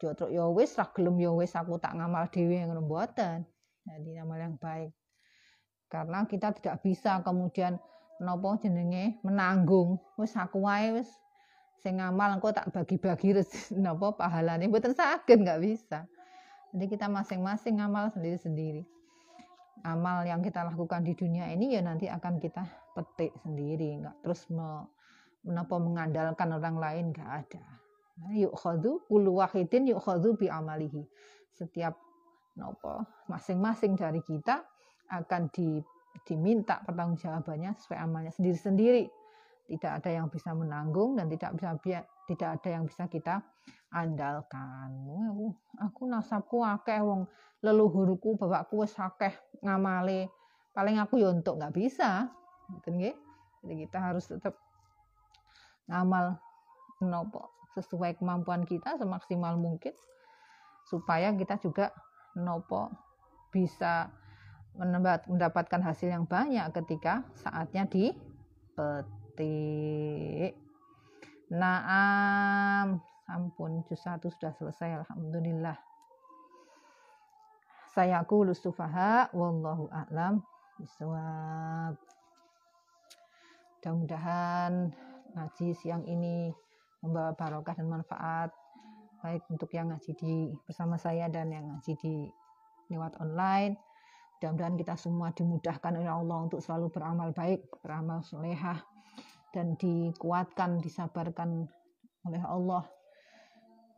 Jotruk 0.00 0.32
ya 0.32 0.48
wis 0.48 0.72
ra 0.80 0.88
gelem 0.94 1.20
ya 1.20 1.32
wis 1.36 1.52
aku 1.52 1.76
tak 1.76 1.92
ngamal 1.98 2.24
dhewe 2.32 2.64
ngono 2.64 2.80
mboten. 2.84 3.44
Jadi 3.84 4.16
amal 4.16 4.38
yang 4.40 4.56
baik. 4.56 4.94
Karena 5.90 6.24
kita 6.24 6.54
tidak 6.56 6.80
bisa 6.80 7.20
kemudian 7.20 7.76
napa 8.22 8.56
jenenge? 8.62 9.18
Menanggung. 9.26 9.98
Wis 10.16 10.32
aku 10.38 10.64
wae 10.64 10.94
wis. 11.02 11.10
Sing 11.82 11.98
ngamal 11.98 12.38
engko 12.38 12.54
tak 12.54 12.70
bagi-bagi 12.70 13.34
napa 13.84 14.14
pahalane. 14.14 14.70
Mboten 14.70 14.94
saged 14.94 15.42
nggak 15.42 15.60
bisa. 15.60 16.06
Jadi 16.72 16.86
kita 16.88 17.10
masing-masing 17.10 17.82
ngamal 17.82 18.08
sendiri-sendiri. 18.14 18.86
Amal 19.82 20.22
yang 20.24 20.40
kita 20.40 20.62
lakukan 20.62 21.02
di 21.02 21.12
dunia 21.12 21.50
ini 21.50 21.74
ya 21.74 21.82
nanti 21.82 22.06
akan 22.06 22.38
kita 22.38 22.64
petik 22.94 23.34
sendiri. 23.42 23.98
Nggak 23.98 24.16
terus 24.24 24.46
me, 24.48 24.86
menapa 25.42 25.76
mengandalkan 25.82 26.48
orang 26.54 26.76
lain 26.78 27.04
nggak 27.10 27.30
ada. 27.44 27.64
Nah, 28.22 28.32
yuk 28.38 28.54
khadu 28.54 29.02
kulu 29.10 29.42
wahidin 29.42 29.90
yuk 29.90 30.00
khadu 30.00 30.38
bi 30.38 30.46
amalihi. 30.46 31.02
Setiap 31.52 31.98
nopo 32.56 33.04
masing-masing 33.26 33.98
dari 33.98 34.22
kita 34.22 34.62
akan 35.12 35.50
di 35.52 35.82
diminta 36.28 36.80
pertanggungjawabannya 36.84 37.74
sesuai 37.78 37.98
amalnya 37.98 38.32
sendiri-sendiri. 38.34 39.08
Tidak 39.68 39.92
ada 40.02 40.10
yang 40.10 40.28
bisa 40.28 40.52
menanggung 40.52 41.16
dan 41.16 41.30
tidak 41.32 41.56
bisa 41.56 41.78
tidak 42.28 42.48
ada 42.60 42.68
yang 42.68 42.84
bisa 42.84 43.08
kita 43.08 43.40
andalkan. 43.92 44.90
Aku, 45.80 46.08
nasabku 46.08 46.60
akeh 46.60 47.00
wong 47.00 47.28
leluhurku 47.64 48.36
bapakku 48.36 48.84
wis 48.84 48.92
akeh 48.98 49.32
ngamale. 49.64 50.28
Paling 50.72 51.00
aku 51.00 51.20
ya 51.20 51.32
untuk 51.32 51.60
nggak 51.60 51.72
bisa. 51.72 52.28
Gitu 52.80 53.16
Jadi 53.62 53.74
kita 53.86 53.98
harus 54.00 54.26
tetap 54.26 54.58
ngamal 55.86 56.40
nopo 57.02 57.50
sesuai 57.74 58.20
kemampuan 58.20 58.62
kita 58.68 58.96
semaksimal 59.00 59.56
mungkin 59.56 59.92
supaya 60.86 61.32
kita 61.32 61.58
juga 61.58 61.90
nopo 62.36 62.92
bisa 63.52 64.08
mendapatkan 64.76 65.80
hasil 65.84 66.08
yang 66.08 66.24
banyak 66.24 66.64
ketika 66.72 67.22
saatnya 67.36 67.84
dipetik. 67.88 68.16
Naam, 71.52 73.04
ampun 73.28 73.84
juz 73.84 74.00
satu 74.00 74.32
sudah 74.32 74.56
selesai 74.56 75.04
alhamdulillah. 75.04 75.76
Saya 77.92 78.24
aku 78.24 78.48
lustufaha 78.48 79.28
wallahu 79.36 79.92
a'lam 79.92 80.40
bisawab. 80.80 82.00
Mudah-mudahan 83.76 84.96
ngaji 85.36 85.76
siang 85.76 86.08
ini 86.08 86.48
membawa 87.04 87.36
barokah 87.36 87.76
dan 87.76 87.90
manfaat 87.92 88.48
baik 89.22 89.44
untuk 89.52 89.70
yang 89.70 89.94
ngaji 89.94 90.12
di 90.18 90.50
bersama 90.66 90.98
saya 90.98 91.30
dan 91.30 91.52
yang 91.54 91.68
ngaji 91.68 91.94
di 92.00 92.14
lewat 92.90 93.14
online 93.22 93.78
Mudah-mudahan 94.42 94.74
kita 94.74 94.98
semua 94.98 95.30
dimudahkan 95.30 96.02
oleh 96.02 96.10
Allah 96.10 96.50
untuk 96.50 96.58
selalu 96.58 96.90
beramal 96.90 97.30
baik, 97.30 97.62
beramal 97.78 98.26
solehah, 98.26 98.82
dan 99.54 99.78
dikuatkan, 99.78 100.82
disabarkan 100.82 101.70
oleh 102.26 102.42
Allah. 102.42 102.82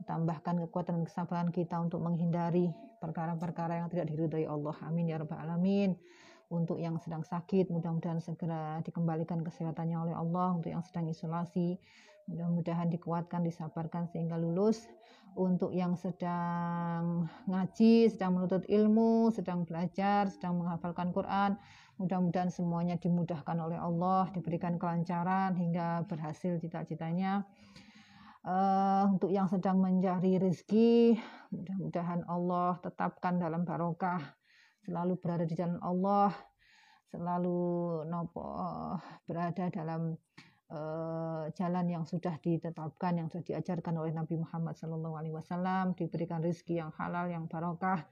Tambahkan 0.04 0.60
kekuatan 0.68 1.00
dan 1.00 1.04
kesabaran 1.08 1.48
kita 1.48 1.80
untuk 1.80 2.04
menghindari 2.04 2.68
perkara-perkara 3.00 3.80
yang 3.80 3.88
tidak 3.88 4.12
diridhai 4.12 4.44
Allah. 4.44 4.76
Amin 4.84 5.08
ya 5.08 5.16
rabbal 5.16 5.40
alamin. 5.40 5.96
Untuk 6.52 6.76
yang 6.76 7.00
sedang 7.00 7.24
sakit, 7.24 7.72
mudah-mudahan 7.72 8.20
segera 8.20 8.84
dikembalikan 8.84 9.40
kesehatannya 9.40 9.96
oleh 9.96 10.12
Allah. 10.12 10.60
Untuk 10.60 10.68
yang 10.68 10.84
sedang 10.84 11.08
isolasi, 11.08 11.80
mudah-mudahan 12.28 12.88
dikuatkan, 12.88 13.44
disabarkan 13.44 14.08
sehingga 14.08 14.40
lulus 14.40 14.88
untuk 15.34 15.74
yang 15.74 15.98
sedang 15.98 17.26
ngaji, 17.50 18.06
sedang 18.06 18.38
menuntut 18.38 18.62
ilmu, 18.70 19.34
sedang 19.34 19.66
belajar, 19.66 20.30
sedang 20.30 20.62
menghafalkan 20.62 21.10
Quran. 21.10 21.58
Mudah-mudahan 21.98 22.50
semuanya 22.50 22.98
dimudahkan 22.98 23.58
oleh 23.58 23.78
Allah, 23.78 24.30
diberikan 24.34 24.78
kelancaran 24.78 25.54
hingga 25.58 26.06
berhasil 26.06 26.58
cita-citanya. 26.62 27.46
Uh, 28.44 29.08
untuk 29.08 29.32
yang 29.32 29.48
sedang 29.48 29.80
mencari 29.80 30.36
rezeki, 30.36 31.16
mudah-mudahan 31.48 32.28
Allah 32.28 32.76
tetapkan 32.84 33.40
dalam 33.40 33.64
barokah, 33.64 34.20
selalu 34.84 35.16
berada 35.16 35.48
di 35.48 35.56
jalan 35.56 35.80
Allah, 35.80 36.28
selalu 37.08 38.04
nopo 38.04 38.44
berada 39.24 39.70
dalam 39.72 40.18
jalan 41.54 41.86
yang 41.86 42.04
sudah 42.04 42.38
ditetapkan, 42.42 43.18
yang 43.20 43.28
sudah 43.30 43.44
diajarkan 43.46 43.94
oleh 44.00 44.10
Nabi 44.10 44.38
Muhammad 44.40 44.74
SAW, 44.74 45.94
diberikan 45.94 46.42
rezeki 46.42 46.82
yang 46.82 46.90
halal, 46.98 47.30
yang 47.30 47.46
barokah, 47.46 48.06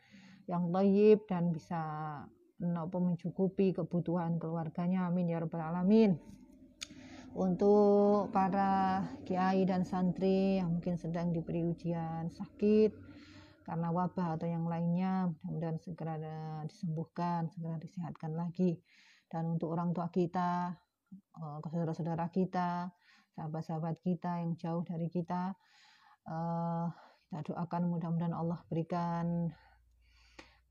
yang 0.46 0.70
laib 0.70 1.26
dan 1.26 1.50
bisa 1.50 1.80
nopo 2.62 3.02
mencukupi 3.02 3.74
kebutuhan 3.74 4.38
keluarganya. 4.38 5.10
Amin 5.10 5.30
ya 5.30 5.42
rabbal 5.42 5.62
alamin. 5.62 6.14
Untuk 7.32 8.28
para 8.28 9.00
kiai 9.24 9.64
dan 9.64 9.88
santri 9.88 10.60
yang 10.60 10.76
mungkin 10.76 11.00
sedang 11.00 11.32
diberi 11.32 11.64
ujian 11.64 12.28
sakit 12.28 12.92
karena 13.64 13.88
wabah 13.88 14.36
atau 14.36 14.44
yang 14.50 14.66
lainnya, 14.66 15.30
mudah-mudahan 15.46 15.78
segera 15.80 16.14
disembuhkan, 16.66 17.46
segera 17.48 17.78
disehatkan 17.78 18.34
lagi. 18.34 18.76
Dan 19.30 19.56
untuk 19.56 19.72
orang 19.72 19.94
tua 19.94 20.10
kita, 20.12 20.76
ke 21.62 21.66
saudara-saudara 21.68 22.28
kita, 22.32 22.92
sahabat-sahabat 23.36 24.00
kita 24.00 24.42
yang 24.44 24.56
jauh 24.56 24.84
dari 24.84 25.08
kita. 25.08 25.56
Uh, 26.28 26.92
kita 27.32 27.52
doakan 27.52 27.88
mudah-mudahan 27.88 28.36
Allah 28.36 28.60
berikan 28.68 29.50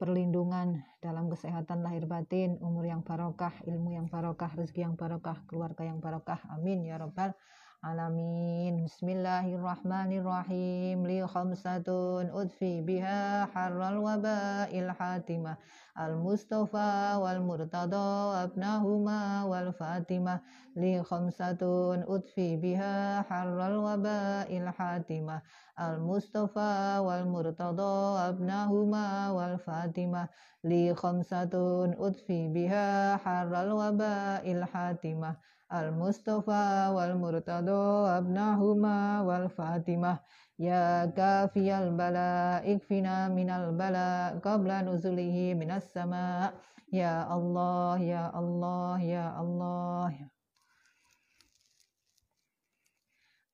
perlindungan 0.01 0.81
dalam 1.01 1.29
kesehatan 1.29 1.85
lahir 1.85 2.09
batin, 2.09 2.57
umur 2.61 2.89
yang 2.89 3.05
barokah, 3.05 3.53
ilmu 3.69 3.93
yang 3.93 4.09
barokah, 4.09 4.49
rezeki 4.57 4.89
yang 4.89 4.95
barokah, 4.97 5.41
keluarga 5.45 5.85
yang 5.85 6.01
barokah. 6.01 6.41
Amin 6.49 6.85
ya 6.85 6.97
rabbal 6.97 7.33
العالمين. 7.81 8.85
بسم 8.85 9.09
الله 9.09 9.55
الرحمن 9.57 10.11
الرحيم 10.21 11.07
لي 11.07 11.27
خمسة 11.27 11.87
أدفي 12.29 12.81
بها 12.81 13.45
حر 13.45 13.79
الوباء 13.89 14.69
الحاتمة 14.79 15.57
المصطفى 15.99 16.93
والمرتضى 17.17 18.09
وابنهما 18.29 19.43
والفاتمة 19.43 20.39
لي 20.77 21.03
خمسة 21.03 21.61
أدفي 22.05 22.57
بها 22.57 23.21
حر 23.21 23.57
الوباء 23.67 24.57
الحاتمة 24.57 25.41
المصطفى 25.79 26.97
والمرتضى 27.01 27.93
وابنهما 28.15 29.31
والفاتمة 29.31 30.27
لي 30.63 30.95
خمسة 30.95 31.53
أدفي 31.97 32.47
بها 32.47 33.17
حر 33.17 33.61
الوباء 33.61 34.51
الحاتمة 34.51 35.35
المصطفى 35.73 36.91
والمرتضى 36.95 38.09
ابنهما 38.17 39.21
والفاطمة. 39.21 40.19
يا 40.59 41.05
كافي 41.05 41.77
البلاء 41.77 42.75
اكفنا 42.75 43.27
من 43.27 43.49
البلاء 43.49 44.39
قبل 44.39 44.71
نزله 44.71 45.53
من 45.53 45.71
السماء. 45.71 46.53
يا 46.93 47.33
الله 47.35 47.99
يا 47.99 48.39
الله 48.39 49.01
يا 49.01 49.41
الله. 49.41 50.29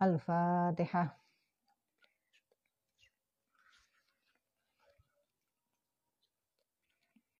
الفاتحة. 0.01 1.16